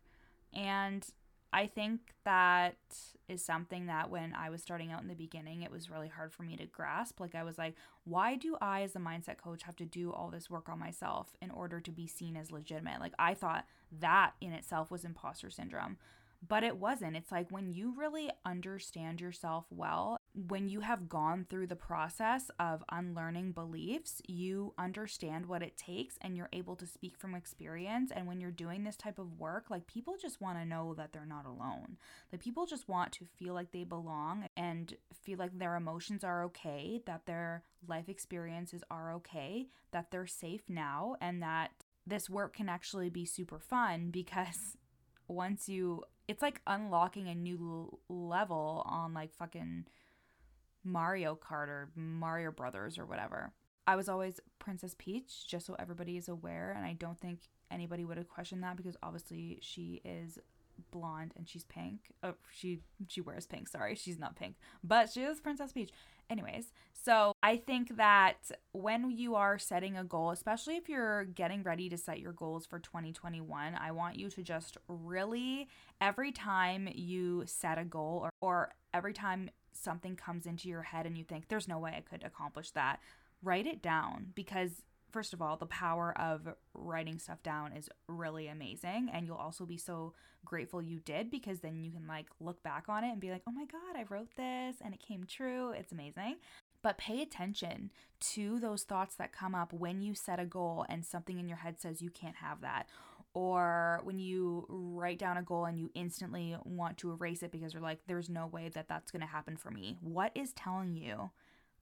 And 0.53 1.07
I 1.53 1.67
think 1.67 2.01
that 2.25 2.77
is 3.29 3.45
something 3.45 3.87
that 3.87 4.11
when 4.11 4.35
I 4.35 4.49
was 4.49 4.63
starting 4.63 4.91
out 4.91 5.03
in 5.03 5.09
the 5.09 5.15
beginning, 5.15 5.63
it 5.63 5.71
was 5.71 5.91
really 5.91 6.09
hard 6.09 6.33
for 6.33 6.45
me 6.45 6.57
to 6.57 6.67
grasp. 6.67 7.21
Like, 7.21 7.35
I 7.35 7.43
was 7.43 7.59
like, 7.59 7.75
why 8.05 8.37
do 8.37 8.57
I, 8.61 8.83
as 8.83 8.97
a 8.97 9.01
mindset 9.01 9.37
coach, 9.37 9.63
have 9.65 9.77
to 9.77 9.85
do 9.85 10.13
all 10.13 10.31
this 10.31 10.49
work 10.49 10.69
on 10.69 10.79
myself 10.79 11.37
in 11.43 11.51
order 11.51 11.79
to 11.81 11.91
be 11.91 12.07
seen 12.07 12.37
as 12.37 12.51
legitimate? 12.51 13.01
Like, 13.01 13.15
I 13.19 13.35
thought 13.35 13.67
that 14.01 14.33
in 14.41 14.53
itself 14.53 14.91
was 14.91 15.05
imposter 15.05 15.51
syndrome 15.51 15.99
but 16.47 16.65
it 16.65 16.77
wasn't. 16.77 17.17
It's 17.17 17.31
like 17.31 17.51
when 17.51 17.73
you 17.73 17.95
really 17.97 18.31
understand 18.45 19.21
yourself 19.21 19.67
well, 19.71 20.17
when 20.35 20.69
you 20.69 20.81
have 20.81 21.09
gone 21.09 21.47
through 21.49 21.67
the 21.67 21.77
process 21.77 22.51
of 22.59 22.83
unlearning 22.91 23.53
beliefs, 23.53 24.23
you 24.27 24.73
understand 24.79 25.45
what 25.45 25.63
it 25.63 25.77
takes 25.77 26.17
and 26.23 26.37
you're 26.37 26.49
able 26.55 26.75
to 26.77 26.87
speak 26.87 27.19
from 27.19 27.35
experience. 27.35 28.11
And 28.11 28.27
when 28.27 28.41
you're 28.41 28.51
doing 28.51 28.85
this 28.85 28.97
type 28.97 29.19
of 29.19 29.39
work, 29.39 29.67
like 29.69 29.87
people 29.87 30.17
just 30.21 30.41
want 30.41 30.59
to 30.59 30.65
know 30.65 30.95
that 30.95 31.13
they're 31.13 31.27
not 31.27 31.45
alone. 31.45 31.99
Like 32.33 32.43
people 32.43 32.65
just 32.65 32.89
want 32.89 33.13
to 33.13 33.27
feel 33.27 33.53
like 33.53 33.73
they 33.73 33.85
belong 33.85 34.47
and 34.57 34.95
feel 35.13 35.39
like 35.39 35.59
their 35.59 35.77
emotions 35.77 36.25
are 36.25 36.43
okay, 36.45 37.03
that 37.07 37.27
their 37.27 37.65
life 37.87 38.09
experiences 38.09 38.83
are 38.91 39.13
okay, 39.15 39.69
that 39.91 40.11
they're 40.11 40.27
safe 40.27 40.63
now, 40.67 41.17
and 41.21 41.43
that 41.43 41.73
this 42.07 42.31
work 42.31 42.57
can 42.57 42.71
actually 42.71 43.11
be 43.11 43.27
super 43.27 43.59
fun 43.59 44.11
because 44.13 44.77
once 45.29 45.69
you 45.69 46.03
it's 46.29 46.43
like 46.43 46.61
unlocking 46.67 47.29
a 47.29 47.35
new 47.35 47.99
level 48.09 48.83
on 48.87 49.13
like 49.13 49.35
fucking 49.35 49.85
Mario 50.85 51.37
Kart 51.37 51.69
or 51.69 51.91
Mario 51.95 52.51
Brothers 52.51 52.99
or 52.99 53.07
whatever. 53.07 53.53
I 53.87 53.97
was 53.97 54.09
always 54.09 54.41
Princess 54.59 54.95
Peach, 54.97 55.47
just 55.49 55.67
so 55.67 55.75
everybody 55.79 56.17
is 56.17 56.29
aware, 56.29 56.73
and 56.77 56.87
I 56.87 56.93
don't 56.93 57.21
think 57.21 57.41
anybody 57.71 58.05
would 58.05 58.17
have 58.17 58.29
questioned 58.29 58.63
that 58.63 58.77
because 58.77 58.97
obviously 59.03 59.59
she 59.61 60.01
is 60.05 60.39
blonde 60.91 61.33
and 61.37 61.49
she's 61.49 61.65
pink. 61.65 62.13
Oh, 62.23 62.35
she 62.51 62.81
she 63.09 63.21
wears 63.21 63.47
pink. 63.47 63.69
Sorry, 63.69 63.95
she's 63.95 64.19
not 64.19 64.37
pink, 64.37 64.57
but 64.83 65.11
she 65.11 65.23
is 65.23 65.41
Princess 65.41 65.73
Peach. 65.73 65.91
Anyways, 66.31 66.73
so 66.93 67.33
I 67.43 67.57
think 67.57 67.97
that 67.97 68.51
when 68.73 69.11
you 69.11 69.35
are 69.35 69.59
setting 69.59 69.99
a 69.99 70.05
goal, 70.05 70.31
especially 70.31 70.77
if 70.77 70.89
you're 70.89 71.25
getting 71.25 71.63
ready 71.63 71.89
to 71.91 71.99
set 71.99 72.21
your 72.21 72.33
goals 72.33 72.65
for 72.65 72.79
2021, 72.79 73.75
I 73.75 73.91
want 73.91 74.19
you 74.19 74.31
to 74.31 74.43
just 74.43 74.79
really 74.89 75.69
every 76.01 76.33
time 76.33 76.89
you 76.95 77.43
set 77.47 77.77
a 77.79 77.85
goal 77.85 78.21
or, 78.23 78.31
or 78.41 78.75
every 78.95 79.13
time 79.13 79.51
something 79.73 80.17
comes 80.17 80.47
into 80.47 80.69
your 80.69 80.83
head 80.83 81.07
and 81.07 81.19
you 81.19 81.25
think 81.25 81.49
there's 81.49 81.69
no 81.69 81.79
way 81.79 81.95
I 81.97 82.01
could 82.01 82.25
accomplish 82.25 82.71
that, 82.71 83.01
write 83.43 83.67
it 83.67 83.83
down 83.83 84.29
because 84.35 84.83
first 85.13 85.33
of 85.33 85.43
all, 85.43 85.57
the 85.57 85.67
power 85.67 86.19
of 86.19 86.49
writing 86.75 87.19
stuff 87.19 87.43
down 87.43 87.73
is 87.73 87.89
really 88.09 88.49
amazing. 88.49 89.11
And 89.13 89.27
you'll 89.27 89.37
also 89.37 89.67
be 89.67 89.77
so 89.77 90.15
grateful 90.45 90.83
you 90.83 90.99
did 90.99 91.31
because 91.31 91.61
then 91.61 91.83
you 91.83 91.93
can 91.93 92.07
like 92.09 92.27
look 92.41 92.63
back 92.63 92.87
on 92.89 93.05
it 93.05 93.11
and 93.11 93.21
be 93.21 93.31
like, 93.31 93.43
oh 93.49 93.53
my 93.53 93.67
God, 93.67 93.97
I 93.97 94.05
wrote 94.09 94.35
this 94.37 94.77
and 94.83 94.93
it 94.95 95.01
came 95.01 95.25
true. 95.25 95.71
It's 95.71 95.93
amazing. 95.93 96.37
But 96.83 96.99
pay 96.99 97.23
attention 97.23 97.91
to 98.33 98.59
those 98.59 98.83
thoughts 98.83 99.15
that 99.17 99.33
come 99.33 99.55
up 99.55 99.73
when 99.73 100.03
you 100.03 100.15
set 100.15 100.41
a 100.41 100.45
goal 100.45 100.85
and 100.89 101.05
something 101.05 101.39
in 101.39 101.49
your 101.49 101.59
head 101.59 101.81
says 101.81 102.03
you 102.03 102.11
can't 102.11 102.37
have 102.37 102.63
that. 102.63 102.89
Or 103.35 104.01
when 104.05 104.19
you 104.19 104.67
write 104.69 105.19
down 105.19 105.37
a 105.37 105.43
goal 105.43 105.65
and 105.65 105.79
you 105.79 105.91
instantly 105.95 106.57
want 106.65 106.99
to 106.99 107.13
erase 107.13 107.43
it 107.43 107.53
because 107.53 107.73
you're 107.73 107.83
like, 107.83 108.01
there's 108.07 108.29
no 108.29 108.47
way 108.47 108.69
that 108.75 108.89
that's 108.89 109.11
going 109.11 109.23
to 109.23 109.27
happen 109.27 109.57
for 109.57 109.71
me. 109.71 109.97
What 110.01 110.33
is 110.35 110.53
telling 110.53 110.97
you 110.97 111.31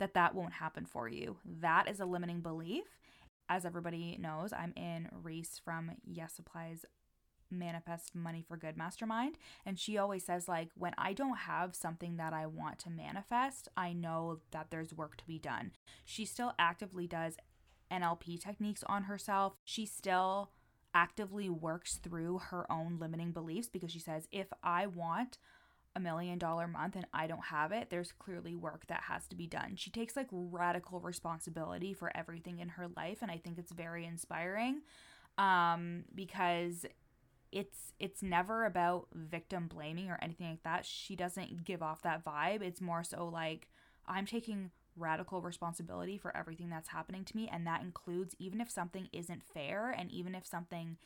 that 0.01 0.15
that 0.15 0.35
won't 0.35 0.55
happen 0.55 0.85
for 0.85 1.09
you? 1.09 1.37
That 1.45 1.89
is 1.89 2.01
a 2.01 2.07
limiting 2.07 2.41
belief. 2.41 2.85
As 3.49 3.65
everybody 3.65 4.17
knows, 4.21 4.53
I'm 4.53 4.73
in 4.77 5.09
Reese 5.13 5.61
from 5.65 5.93
Yes 6.05 6.35
Supply's 6.35 6.85
manifest 7.51 8.15
money 8.15 8.45
for 8.47 8.57
good 8.57 8.77
mastermind 8.77 9.37
and 9.67 9.79
she 9.79 9.99
always 9.99 10.25
says 10.25 10.47
like 10.47 10.69
when 10.77 10.93
i 10.97 11.13
don't 11.13 11.37
have 11.37 11.75
something 11.75 12.17
that 12.17 12.33
i 12.33 12.47
want 12.47 12.79
to 12.79 12.89
manifest 12.91 13.69
i 13.77 13.93
know 13.93 14.39
that 14.53 14.69
there's 14.71 14.95
work 14.95 15.17
to 15.17 15.27
be 15.27 15.39
done. 15.39 15.73
She 16.05 16.25
still 16.25 16.53
actively 16.59 17.07
does 17.07 17.37
nlp 17.91 18.41
techniques 18.41 18.85
on 18.87 19.05
herself. 19.05 19.55
She 19.65 19.85
still 19.85 20.51
actively 20.95 21.49
works 21.49 21.97
through 21.97 22.39
her 22.39 22.71
own 22.71 22.99
limiting 23.01 23.33
beliefs 23.33 23.69
because 23.69 23.91
she 23.91 23.99
says 23.99 24.29
if 24.33 24.49
i 24.63 24.87
want 24.87 25.39
a 25.97 26.01
million 26.01 26.39
dollar 26.39 26.69
month 26.69 26.97
and 26.97 27.07
I 27.13 27.27
don't 27.27 27.45
have 27.47 27.73
it, 27.73 27.91
there's 27.91 28.13
clearly 28.13 28.55
work 28.55 28.87
that 28.87 29.03
has 29.09 29.27
to 29.29 29.37
be 29.37 29.47
done. 29.47 29.75
She 29.77 29.91
takes 29.91 30.17
like 30.17 30.29
radical 30.31 31.01
responsibility 31.01 31.93
for 31.93 32.17
everything 32.17 32.61
in 32.61 32.71
her 32.71 32.89
life 32.97 33.19
and 33.23 33.31
I 33.31 33.39
think 33.39 33.59
it's 33.59 33.73
very 33.73 34.05
inspiring 34.07 34.83
um 35.39 36.05
because 36.15 36.85
it's 37.53 37.93
it's 37.99 38.23
never 38.23 38.65
about 38.65 39.09
victim 39.15 39.67
blaming 39.69 40.11
or 40.11 40.19
anything 40.23 40.49
like 40.51 40.63
that. 40.63 40.87
She 40.87 41.17
doesn't 41.17 41.65
give 41.65 41.83
off 41.83 42.03
that 42.03 42.25
vibe. 42.25 42.63
It's 42.63 42.81
more 42.81 43.03
so 43.03 43.27
like 43.27 43.69
I'm 44.07 44.27
taking 44.27 44.71
radical 44.97 45.41
responsibility 45.41 46.19
for 46.19 46.37
everything 46.37 46.69
that's 46.69 46.89
happening 46.89 47.25
to 47.25 47.37
me 47.37 47.49
and 47.53 47.67
that 47.67 47.81
includes 47.83 48.35
even 48.39 48.61
if 48.61 48.71
something 48.71 49.09
isn't 49.13 49.43
fair 49.43 49.91
and 49.91 50.11
even 50.11 50.35
if 50.35 50.47
something 50.47 50.97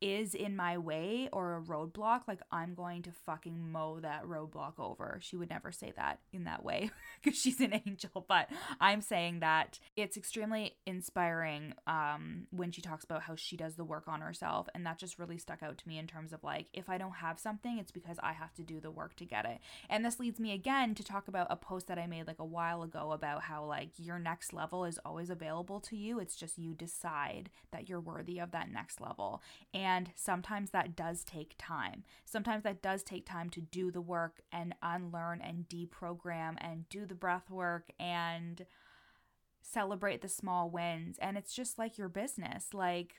is 0.00 0.34
in 0.34 0.56
my 0.56 0.76
way 0.76 1.28
or 1.32 1.56
a 1.56 1.60
roadblock, 1.60 2.22
like 2.28 2.40
I'm 2.52 2.74
going 2.74 3.02
to 3.02 3.10
fucking 3.12 3.72
mow 3.72 4.00
that 4.00 4.24
roadblock 4.24 4.78
over. 4.78 5.18
She 5.22 5.36
would 5.36 5.48
never 5.48 5.72
say 5.72 5.92
that 5.96 6.20
in 6.32 6.44
that 6.44 6.64
way 6.64 6.90
because 7.22 7.38
she's 7.38 7.60
an 7.60 7.80
angel, 7.86 8.24
but 8.28 8.48
I'm 8.80 9.00
saying 9.00 9.40
that 9.40 9.78
it's 9.96 10.16
extremely 10.16 10.76
inspiring 10.86 11.74
um, 11.86 12.46
when 12.50 12.72
she 12.72 12.82
talks 12.82 13.04
about 13.04 13.22
how 13.22 13.36
she 13.36 13.56
does 13.56 13.76
the 13.76 13.84
work 13.84 14.04
on 14.06 14.20
herself. 14.20 14.68
And 14.74 14.84
that 14.84 14.98
just 14.98 15.18
really 15.18 15.38
stuck 15.38 15.62
out 15.62 15.78
to 15.78 15.88
me 15.88 15.98
in 15.98 16.06
terms 16.06 16.32
of 16.32 16.44
like, 16.44 16.66
if 16.72 16.90
I 16.90 16.98
don't 16.98 17.16
have 17.16 17.38
something, 17.38 17.78
it's 17.78 17.92
because 17.92 18.18
I 18.22 18.32
have 18.32 18.52
to 18.54 18.62
do 18.62 18.80
the 18.80 18.90
work 18.90 19.16
to 19.16 19.24
get 19.24 19.46
it. 19.46 19.58
And 19.88 20.04
this 20.04 20.20
leads 20.20 20.38
me 20.38 20.52
again 20.52 20.94
to 20.94 21.04
talk 21.04 21.28
about 21.28 21.46
a 21.48 21.56
post 21.56 21.86
that 21.86 21.98
I 21.98 22.06
made 22.06 22.26
like 22.26 22.38
a 22.38 22.44
while 22.44 22.82
ago 22.82 23.12
about 23.12 23.42
how 23.42 23.64
like 23.64 23.90
your 23.96 24.18
next 24.18 24.52
level 24.52 24.84
is 24.84 24.98
always 25.04 25.30
available 25.30 25.80
to 25.80 25.96
you. 25.96 26.18
It's 26.18 26.36
just 26.36 26.58
you 26.58 26.74
decide 26.74 27.50
that 27.72 27.88
you're 27.88 28.00
worthy 28.00 28.38
of 28.38 28.50
that 28.50 28.70
next 28.70 29.00
level. 29.00 29.42
And 29.72 29.85
and 29.86 30.10
sometimes 30.16 30.70
that 30.70 30.96
does 30.96 31.22
take 31.22 31.54
time. 31.58 32.02
Sometimes 32.24 32.64
that 32.64 32.82
does 32.82 33.04
take 33.04 33.24
time 33.24 33.50
to 33.50 33.60
do 33.60 33.92
the 33.92 34.00
work 34.00 34.40
and 34.50 34.74
unlearn 34.82 35.40
and 35.40 35.68
deprogram 35.68 36.56
and 36.58 36.88
do 36.88 37.06
the 37.06 37.14
breath 37.14 37.48
work 37.48 37.90
and 38.00 38.66
celebrate 39.62 40.22
the 40.22 40.28
small 40.28 40.70
wins. 40.70 41.18
And 41.20 41.38
it's 41.38 41.54
just 41.54 41.78
like 41.78 41.98
your 41.98 42.08
business. 42.08 42.74
Like 42.74 43.14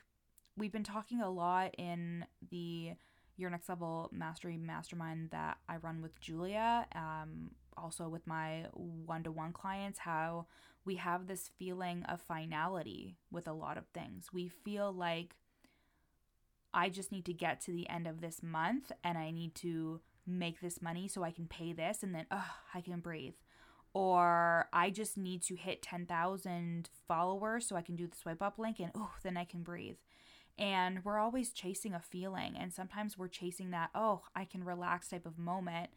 we've 0.58 0.72
been 0.72 0.84
talking 0.84 1.22
a 1.22 1.30
lot 1.30 1.74
in 1.78 2.26
the 2.50 2.92
Your 3.38 3.48
Next 3.48 3.70
Level 3.70 4.10
Mastery 4.12 4.58
Mastermind 4.58 5.30
that 5.30 5.56
I 5.70 5.76
run 5.76 6.02
with 6.02 6.20
Julia, 6.20 6.86
um, 6.94 7.52
also 7.78 8.10
with 8.10 8.26
my 8.26 8.66
one 8.74 9.22
to 9.22 9.32
one 9.32 9.54
clients, 9.54 10.00
how 10.00 10.48
we 10.84 10.96
have 10.96 11.28
this 11.28 11.50
feeling 11.58 12.02
of 12.04 12.20
finality 12.20 13.16
with 13.30 13.48
a 13.48 13.54
lot 13.54 13.78
of 13.78 13.86
things. 13.94 14.26
We 14.34 14.48
feel 14.48 14.92
like 14.92 15.34
I 16.72 16.88
just 16.88 17.12
need 17.12 17.24
to 17.26 17.32
get 17.32 17.60
to 17.62 17.72
the 17.72 17.88
end 17.88 18.06
of 18.06 18.20
this 18.20 18.42
month 18.42 18.92
and 19.02 19.16
I 19.16 19.30
need 19.30 19.54
to 19.56 20.00
make 20.26 20.60
this 20.60 20.82
money 20.82 21.08
so 21.08 21.22
I 21.22 21.30
can 21.30 21.46
pay 21.46 21.72
this 21.72 22.02
and 22.02 22.14
then 22.14 22.26
oh, 22.30 22.50
I 22.74 22.80
can 22.80 23.00
breathe. 23.00 23.34
Or 23.94 24.68
I 24.72 24.90
just 24.90 25.16
need 25.16 25.42
to 25.44 25.56
hit 25.56 25.82
10,000 25.82 26.90
followers 27.06 27.66
so 27.66 27.74
I 27.74 27.82
can 27.82 27.96
do 27.96 28.06
the 28.06 28.16
swipe 28.16 28.42
up 28.42 28.58
link 28.58 28.78
and 28.80 28.92
oh, 28.94 29.12
then 29.22 29.36
I 29.36 29.44
can 29.44 29.62
breathe. 29.62 29.96
And 30.58 31.04
we're 31.04 31.18
always 31.18 31.52
chasing 31.52 31.94
a 31.94 32.00
feeling. 32.00 32.56
And 32.58 32.72
sometimes 32.72 33.16
we're 33.16 33.28
chasing 33.28 33.70
that, 33.70 33.90
oh, 33.94 34.22
I 34.34 34.44
can 34.44 34.64
relax 34.64 35.08
type 35.08 35.24
of 35.24 35.38
moment. 35.38 35.90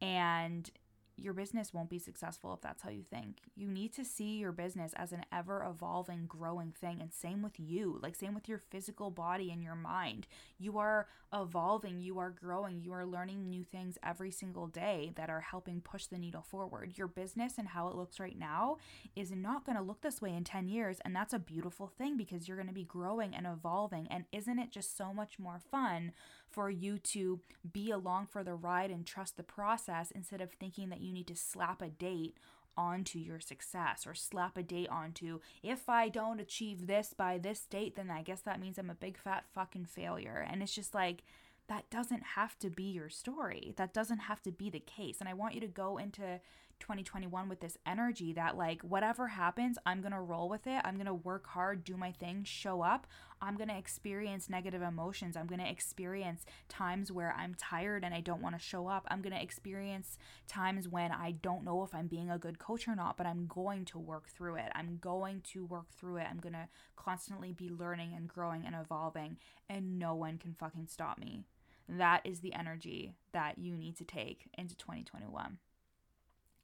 And 0.00 0.70
your 1.16 1.32
business 1.32 1.72
won't 1.72 1.90
be 1.90 1.98
successful 1.98 2.52
if 2.52 2.60
that's 2.60 2.82
how 2.82 2.90
you 2.90 3.02
think. 3.02 3.38
You 3.54 3.68
need 3.68 3.92
to 3.94 4.04
see 4.04 4.36
your 4.36 4.52
business 4.52 4.92
as 4.96 5.12
an 5.12 5.24
ever 5.32 5.64
evolving, 5.64 6.26
growing 6.26 6.72
thing. 6.72 7.00
And 7.00 7.12
same 7.12 7.42
with 7.42 7.58
you, 7.58 7.98
like, 8.02 8.14
same 8.14 8.34
with 8.34 8.48
your 8.48 8.58
physical 8.70 9.10
body 9.10 9.50
and 9.50 9.62
your 9.62 9.74
mind. 9.74 10.26
You 10.58 10.78
are 10.78 11.06
evolving, 11.32 12.00
you 12.00 12.18
are 12.18 12.30
growing, 12.30 12.80
you 12.82 12.92
are 12.92 13.06
learning 13.06 13.48
new 13.48 13.64
things 13.64 13.98
every 14.02 14.30
single 14.30 14.66
day 14.66 15.12
that 15.16 15.30
are 15.30 15.40
helping 15.40 15.80
push 15.80 16.06
the 16.06 16.18
needle 16.18 16.42
forward. 16.42 16.96
Your 16.96 17.08
business 17.08 17.54
and 17.58 17.68
how 17.68 17.88
it 17.88 17.96
looks 17.96 18.20
right 18.20 18.38
now 18.38 18.76
is 19.14 19.30
not 19.30 19.64
going 19.64 19.76
to 19.76 19.82
look 19.82 20.02
this 20.02 20.20
way 20.20 20.34
in 20.34 20.44
10 20.44 20.68
years. 20.68 20.98
And 21.04 21.16
that's 21.16 21.34
a 21.34 21.38
beautiful 21.38 21.86
thing 21.86 22.16
because 22.16 22.46
you're 22.46 22.56
going 22.56 22.68
to 22.68 22.74
be 22.74 22.84
growing 22.84 23.34
and 23.34 23.46
evolving. 23.46 24.06
And 24.08 24.24
isn't 24.32 24.58
it 24.58 24.70
just 24.70 24.96
so 24.96 25.12
much 25.12 25.38
more 25.38 25.60
fun 25.70 26.12
for 26.50 26.70
you 26.70 26.98
to 26.98 27.40
be 27.72 27.90
along 27.90 28.26
for 28.26 28.42
the 28.42 28.54
ride 28.54 28.90
and 28.90 29.06
trust 29.06 29.36
the 29.36 29.42
process 29.42 30.10
instead 30.10 30.40
of 30.40 30.52
thinking 30.52 30.88
that 30.88 31.00
you 31.00 31.12
need 31.12 31.26
to 31.26 31.36
slap 31.36 31.82
a 31.82 31.88
date 31.88 32.38
onto 32.76 33.18
your 33.18 33.40
success 33.40 34.06
or 34.06 34.14
slap 34.14 34.56
a 34.56 34.62
date 34.62 34.88
onto 34.90 35.40
if 35.62 35.88
I 35.88 36.08
don't 36.08 36.40
achieve 36.40 36.86
this 36.86 37.14
by 37.16 37.38
this 37.38 37.64
date, 37.64 37.96
then 37.96 38.10
I 38.10 38.22
guess 38.22 38.42
that 38.42 38.60
means 38.60 38.78
I'm 38.78 38.90
a 38.90 38.94
big 38.94 39.16
fat 39.18 39.44
fucking 39.54 39.86
failure. 39.86 40.46
And 40.48 40.62
it's 40.62 40.74
just 40.74 40.94
like, 40.94 41.22
that 41.68 41.90
doesn't 41.90 42.22
have 42.22 42.58
to 42.60 42.70
be 42.70 42.84
your 42.84 43.08
story. 43.08 43.74
That 43.76 43.92
doesn't 43.92 44.18
have 44.18 44.42
to 44.42 44.52
be 44.52 44.70
the 44.70 44.80
case. 44.80 45.16
And 45.20 45.28
I 45.28 45.34
want 45.34 45.54
you 45.54 45.60
to 45.62 45.66
go 45.66 45.98
into 45.98 46.40
2021 46.80 47.48
with 47.48 47.60
this 47.60 47.78
energy 47.86 48.32
that, 48.32 48.56
like, 48.56 48.82
whatever 48.82 49.28
happens, 49.28 49.78
I'm 49.86 50.00
going 50.00 50.12
to 50.12 50.20
roll 50.20 50.48
with 50.48 50.66
it. 50.66 50.80
I'm 50.84 50.94
going 50.94 51.06
to 51.06 51.14
work 51.14 51.46
hard, 51.46 51.84
do 51.84 51.96
my 51.96 52.12
thing, 52.12 52.44
show 52.44 52.82
up. 52.82 53.06
I'm 53.40 53.56
going 53.56 53.68
to 53.68 53.76
experience 53.76 54.48
negative 54.48 54.82
emotions. 54.82 55.36
I'm 55.36 55.46
going 55.46 55.60
to 55.60 55.70
experience 55.70 56.44
times 56.68 57.12
where 57.12 57.34
I'm 57.36 57.54
tired 57.54 58.04
and 58.04 58.14
I 58.14 58.20
don't 58.20 58.42
want 58.42 58.56
to 58.56 58.64
show 58.64 58.88
up. 58.88 59.06
I'm 59.10 59.20
going 59.20 59.34
to 59.34 59.42
experience 59.42 60.18
times 60.48 60.88
when 60.88 61.12
I 61.12 61.32
don't 61.32 61.64
know 61.64 61.82
if 61.82 61.94
I'm 61.94 62.06
being 62.06 62.30
a 62.30 62.38
good 62.38 62.58
coach 62.58 62.88
or 62.88 62.94
not, 62.94 63.16
but 63.16 63.26
I'm 63.26 63.46
going 63.46 63.84
to 63.86 63.98
work 63.98 64.28
through 64.28 64.56
it. 64.56 64.70
I'm 64.74 64.98
going 65.00 65.42
to 65.52 65.64
work 65.64 65.90
through 65.92 66.16
it. 66.16 66.26
I'm 66.30 66.38
going 66.38 66.54
to 66.54 66.68
constantly 66.96 67.52
be 67.52 67.68
learning 67.68 68.14
and 68.16 68.28
growing 68.28 68.64
and 68.64 68.74
evolving, 68.74 69.36
and 69.68 69.98
no 69.98 70.14
one 70.14 70.38
can 70.38 70.54
fucking 70.54 70.86
stop 70.88 71.18
me. 71.18 71.44
That 71.88 72.22
is 72.24 72.40
the 72.40 72.54
energy 72.54 73.14
that 73.32 73.58
you 73.58 73.76
need 73.76 73.96
to 73.98 74.04
take 74.04 74.48
into 74.58 74.74
2021. 74.76 75.58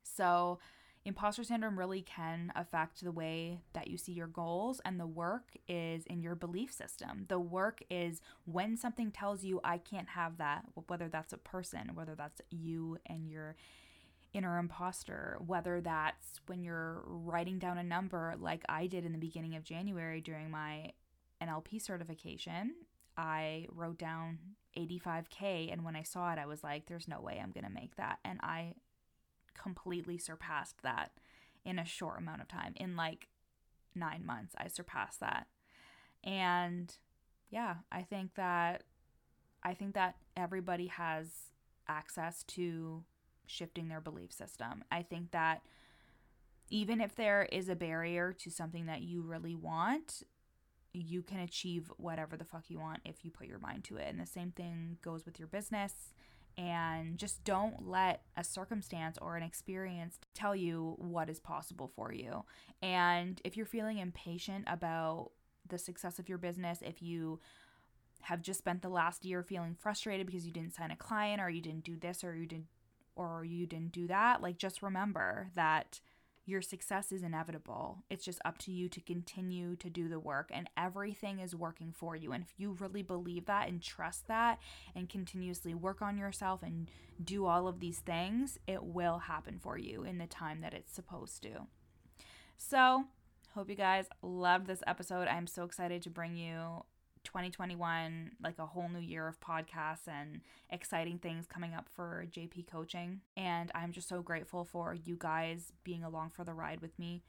So, 0.03 0.59
imposter 1.05 1.43
syndrome 1.43 1.79
really 1.79 2.03
can 2.03 2.53
affect 2.55 3.03
the 3.03 3.11
way 3.11 3.61
that 3.73 3.89
you 3.89 3.99
see 3.99 4.13
your 4.13 4.29
goals, 4.29 4.81
and 4.85 5.01
the 5.01 5.07
work 5.07 5.57
is 5.69 6.07
in 6.07 6.23
your 6.23 6.35
belief 6.35 6.73
system. 6.73 7.27
The 7.29 7.41
work 7.41 7.83
is 7.91 8.21
when 8.45 8.77
something 8.77 9.11
tells 9.11 9.43
you, 9.43 9.61
I 9.65 9.79
can't 9.79 10.11
have 10.11 10.39
that, 10.39 10.65
whether 10.87 11.09
that's 11.09 11.33
a 11.33 11.39
person, 11.39 11.91
whether 11.95 12.15
that's 12.15 12.41
you 12.51 12.99
and 13.07 13.29
your 13.29 13.57
inner 14.33 14.59
imposter, 14.59 15.39
whether 15.45 15.81
that's 15.81 16.41
when 16.47 16.63
you're 16.63 17.03
writing 17.07 17.59
down 17.59 17.79
a 17.79 17.83
number 17.83 18.35
like 18.39 18.65
I 18.69 18.87
did 18.87 19.05
in 19.05 19.13
the 19.13 19.19
beginning 19.19 19.57
of 19.57 19.65
January 19.65 20.21
during 20.21 20.51
my 20.51 20.93
NLP 21.43 21.83
certification. 21.83 22.75
I 23.17 23.67
wrote 23.71 23.99
down 23.99 24.39
85K, 24.77 25.71
and 25.71 25.85
when 25.85 25.97
I 25.97 26.03
saw 26.03 26.33
it, 26.33 26.39
I 26.39 26.47
was 26.47 26.65
like, 26.65 26.87
there's 26.87 27.09
no 27.09 27.21
way 27.21 27.39
I'm 27.43 27.51
going 27.51 27.65
to 27.65 27.71
make 27.71 27.97
that. 27.97 28.21
And 28.25 28.41
I 28.43 28.75
completely 29.55 30.19
surpassed 30.19 30.83
that 30.83 31.13
in 31.65 31.79
a 31.79 31.85
short 31.85 32.19
amount 32.19 32.41
of 32.41 32.49
time. 32.49 32.73
In 32.77 32.97
like 32.97 33.29
nine 33.95 34.25
months, 34.25 34.55
I 34.59 34.69
surpassed 34.69 35.21
that. 35.21 35.47
And 36.25 36.95
yeah, 37.51 37.77
I 37.91 38.03
think 38.03 38.35
that 38.35 38.85
I 39.63 39.75
think 39.75 39.95
that 39.95 40.17
everybody 40.37 40.89
has 40.89 41.29
access 41.89 42.43
to 42.45 43.05
shifting 43.47 43.89
their 43.89 44.01
belief 44.01 44.33
system. 44.33 44.85
I 44.91 45.03
think 45.03 45.31
that 45.33 45.63
even 46.71 47.01
if 47.01 47.15
there 47.15 47.49
is 47.53 47.69
a 47.69 47.77
barrier 47.77 48.33
to 48.33 48.51
something 48.51 48.87
that 48.87 49.03
you 49.03 49.23
really 49.23 49.55
want, 49.55 50.23
you 50.93 51.23
can 51.23 51.41
achieve 51.41 51.91
whatever 51.97 52.37
the 52.37 52.45
fuck 52.45 52.65
you 52.69 52.79
want 52.79 53.01
if 53.05 53.25
you 53.25 53.31
put 53.31 53.47
your 53.47 53.59
mind 53.59 53.85
to 53.85 53.97
it. 53.97 54.09
And 54.09 54.21
the 54.21 54.27
same 54.27 54.53
thing 54.53 54.99
goes 55.03 55.25
with 55.25 55.39
your 55.39 55.49
business 55.49 55.93
and 56.57 57.19
just 57.19 57.45
don't 57.45 57.89
let 57.89 58.23
a 58.37 58.45
circumstance 58.45 59.19
or 59.21 59.37
an 59.37 59.43
experience 59.43 60.19
tell 60.35 60.55
you 60.55 60.95
what 60.99 61.29
is 61.29 61.41
possible 61.41 61.91
for 61.95 62.13
you. 62.13 62.45
And 62.83 63.41
if 63.45 63.57
you're 63.57 63.67
feeling 63.67 63.99
impatient 63.99 64.65
about 64.67 65.31
the 65.69 65.79
success 65.79 66.19
of 66.19 66.29
your 66.29 66.39
business, 66.39 66.81
if 66.83 67.03
you 67.03 67.41
have 68.23 68.43
just 68.43 68.59
spent 68.59 68.83
the 68.83 68.89
last 68.89 69.25
year 69.25 69.43
feeling 69.43 69.77
frustrated 69.79 70.27
because 70.27 70.47
you 70.47 70.53
didn't 70.53 70.75
sign 70.75 70.91
a 70.91 70.97
client 70.97 71.41
or 71.41 71.51
you 71.51 71.61
didn't 71.61 71.85
do 71.85 71.97
this 71.97 72.23
or 72.23 72.35
you 72.35 72.47
didn't 72.47 72.67
or 73.15 73.45
you 73.45 73.67
didn't 73.67 73.93
do 73.93 74.07
that, 74.07 74.41
like 74.41 74.57
just 74.57 74.83
remember 74.83 75.51
that 75.55 76.01
your 76.45 76.61
success 76.61 77.13
is 77.13 77.23
inevitable. 77.23 77.99
It's 78.11 78.25
just 78.25 78.41
up 78.45 78.59
to 78.59 78.73
you 78.73 78.89
to 78.89 79.01
continue 79.01 79.77
to 79.77 79.89
do 79.89 80.09
the 80.09 80.19
work, 80.19 80.51
and 80.53 80.69
everything 80.77 81.39
is 81.39 81.55
working 81.55 81.93
for 81.93 82.17
you. 82.17 82.33
And 82.33 82.43
if 82.43 82.53
you 82.57 82.77
really 82.79 83.03
believe 83.03 83.47
that 83.47 83.69
and 83.69 83.81
trust 83.81 84.27
that 84.29 84.59
and 84.95 85.09
continuously 85.09 85.75
work 85.75 86.03
on 86.03 86.19
yourself 86.19 86.63
and 86.63 86.91
do 87.23 87.47
all 87.47 87.69
of 87.69 87.81
these 87.81 87.99
things, 88.01 88.59
it 88.67 88.83
will 88.83 89.19
happen 89.19 89.59
for 89.61 89.79
you 89.79 90.03
in 90.03 90.19
the 90.19 90.27
time 90.27 90.61
that 90.63 90.75
it's 90.75 90.93
supposed 90.93 91.43
to. 91.43 91.67
So, 92.57 93.05
hope 93.55 93.69
you 93.69 93.77
guys 93.77 94.07
loved 94.23 94.67
this 94.67 94.83
episode. 94.87 95.29
I'm 95.29 95.47
so 95.47 95.65
excited 95.65 96.03
to 96.03 96.11
bring 96.11 96.37
you 96.37 96.85
2021 97.33 98.33
like 98.43 98.59
a 98.59 98.67
whole 98.67 98.91
new 98.91 98.99
year 98.99 99.27
of 99.27 99.41
podcasts 99.41 100.07
and 100.07 100.43
exciting 100.69 101.17
things 101.17 101.47
coming 101.47 101.73
up 101.73 101.89
for 101.89 102.27
JP 102.31 102.71
coaching 102.71 103.23
and 103.39 103.73
I'm 103.75 103.93
just 103.93 104.07
so 104.07 104.21
grateful 104.21 104.67
for 104.67 104.95
you 104.95 105.17
guys 105.19 105.73
being 105.83 106.05
along 106.05 106.31
for 106.31 106.45
the 106.45 106.53
ride 106.53 106.81
with 106.81 106.99
me 106.99 107.23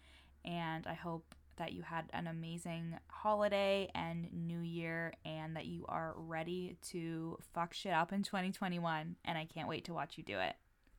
and 0.43 0.85
I 0.85 0.93
hope 0.93 1.35
that 1.55 1.71
you 1.71 1.83
had 1.83 2.05
an 2.11 2.27
amazing 2.27 2.97
holiday 3.07 3.89
and 3.95 4.27
new 4.33 4.59
year 4.59 5.13
and 5.23 5.55
that 5.55 5.67
you 5.67 5.85
are 5.87 6.13
ready 6.17 6.75
to 6.89 7.37
fuck 7.53 7.73
shit 7.73 7.93
up 7.93 8.11
in 8.11 8.23
2021 8.23 9.15
and 9.23 9.37
I 9.37 9.45
can't 9.45 9.69
wait 9.69 9.85
to 9.85 9.93
watch 9.93 10.17
you 10.17 10.23
do 10.25 10.37
it. 10.39 10.55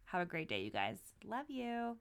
Have 0.06 0.22
a 0.22 0.26
great 0.26 0.48
day 0.48 0.62
you 0.62 0.70
guys. 0.70 0.96
Love 1.26 1.50
you. 1.50 1.98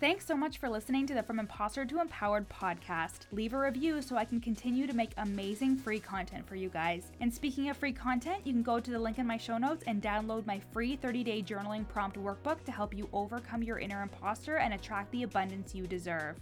Thanks 0.00 0.24
so 0.24 0.34
much 0.34 0.56
for 0.56 0.70
listening 0.70 1.06
to 1.08 1.14
the 1.14 1.22
From 1.22 1.38
Imposter 1.38 1.84
to 1.84 2.00
Empowered 2.00 2.48
podcast. 2.48 3.26
Leave 3.32 3.52
a 3.52 3.58
review 3.58 4.00
so 4.00 4.16
I 4.16 4.24
can 4.24 4.40
continue 4.40 4.86
to 4.86 4.94
make 4.94 5.10
amazing 5.18 5.76
free 5.76 6.00
content 6.00 6.48
for 6.48 6.54
you 6.54 6.70
guys. 6.70 7.12
And 7.20 7.30
speaking 7.32 7.68
of 7.68 7.76
free 7.76 7.92
content, 7.92 8.38
you 8.46 8.54
can 8.54 8.62
go 8.62 8.80
to 8.80 8.90
the 8.90 8.98
link 8.98 9.18
in 9.18 9.26
my 9.26 9.36
show 9.36 9.58
notes 9.58 9.84
and 9.86 10.02
download 10.02 10.46
my 10.46 10.58
free 10.72 10.96
30 10.96 11.22
day 11.22 11.42
journaling 11.42 11.86
prompt 11.86 12.16
workbook 12.16 12.64
to 12.64 12.72
help 12.72 12.96
you 12.96 13.10
overcome 13.12 13.62
your 13.62 13.78
inner 13.78 14.00
imposter 14.02 14.56
and 14.56 14.72
attract 14.72 15.10
the 15.10 15.24
abundance 15.24 15.74
you 15.74 15.86
deserve. 15.86 16.36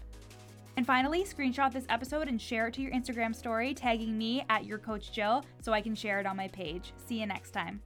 And 0.77 0.87
finally, 0.87 1.25
screenshot 1.25 1.73
this 1.73 1.87
episode 1.89 2.29
and 2.29 2.41
share 2.41 2.69
it 2.69 2.75
to 2.75 2.81
your 2.81 2.93
Instagram 2.93 3.35
story, 3.35 3.75
tagging 3.75 4.17
me 4.17 4.45
at 4.49 4.67
your 4.67 4.79
coach 4.79 5.11
Jill 5.11 5.45
so 5.63 5.73
I 5.73 5.81
can 5.81 5.97
share 5.97 6.21
it 6.21 6.27
on 6.27 6.37
my 6.37 6.47
page. 6.47 6.93
See 7.09 7.19
you 7.19 7.27
next 7.27 7.51
time. 7.51 7.83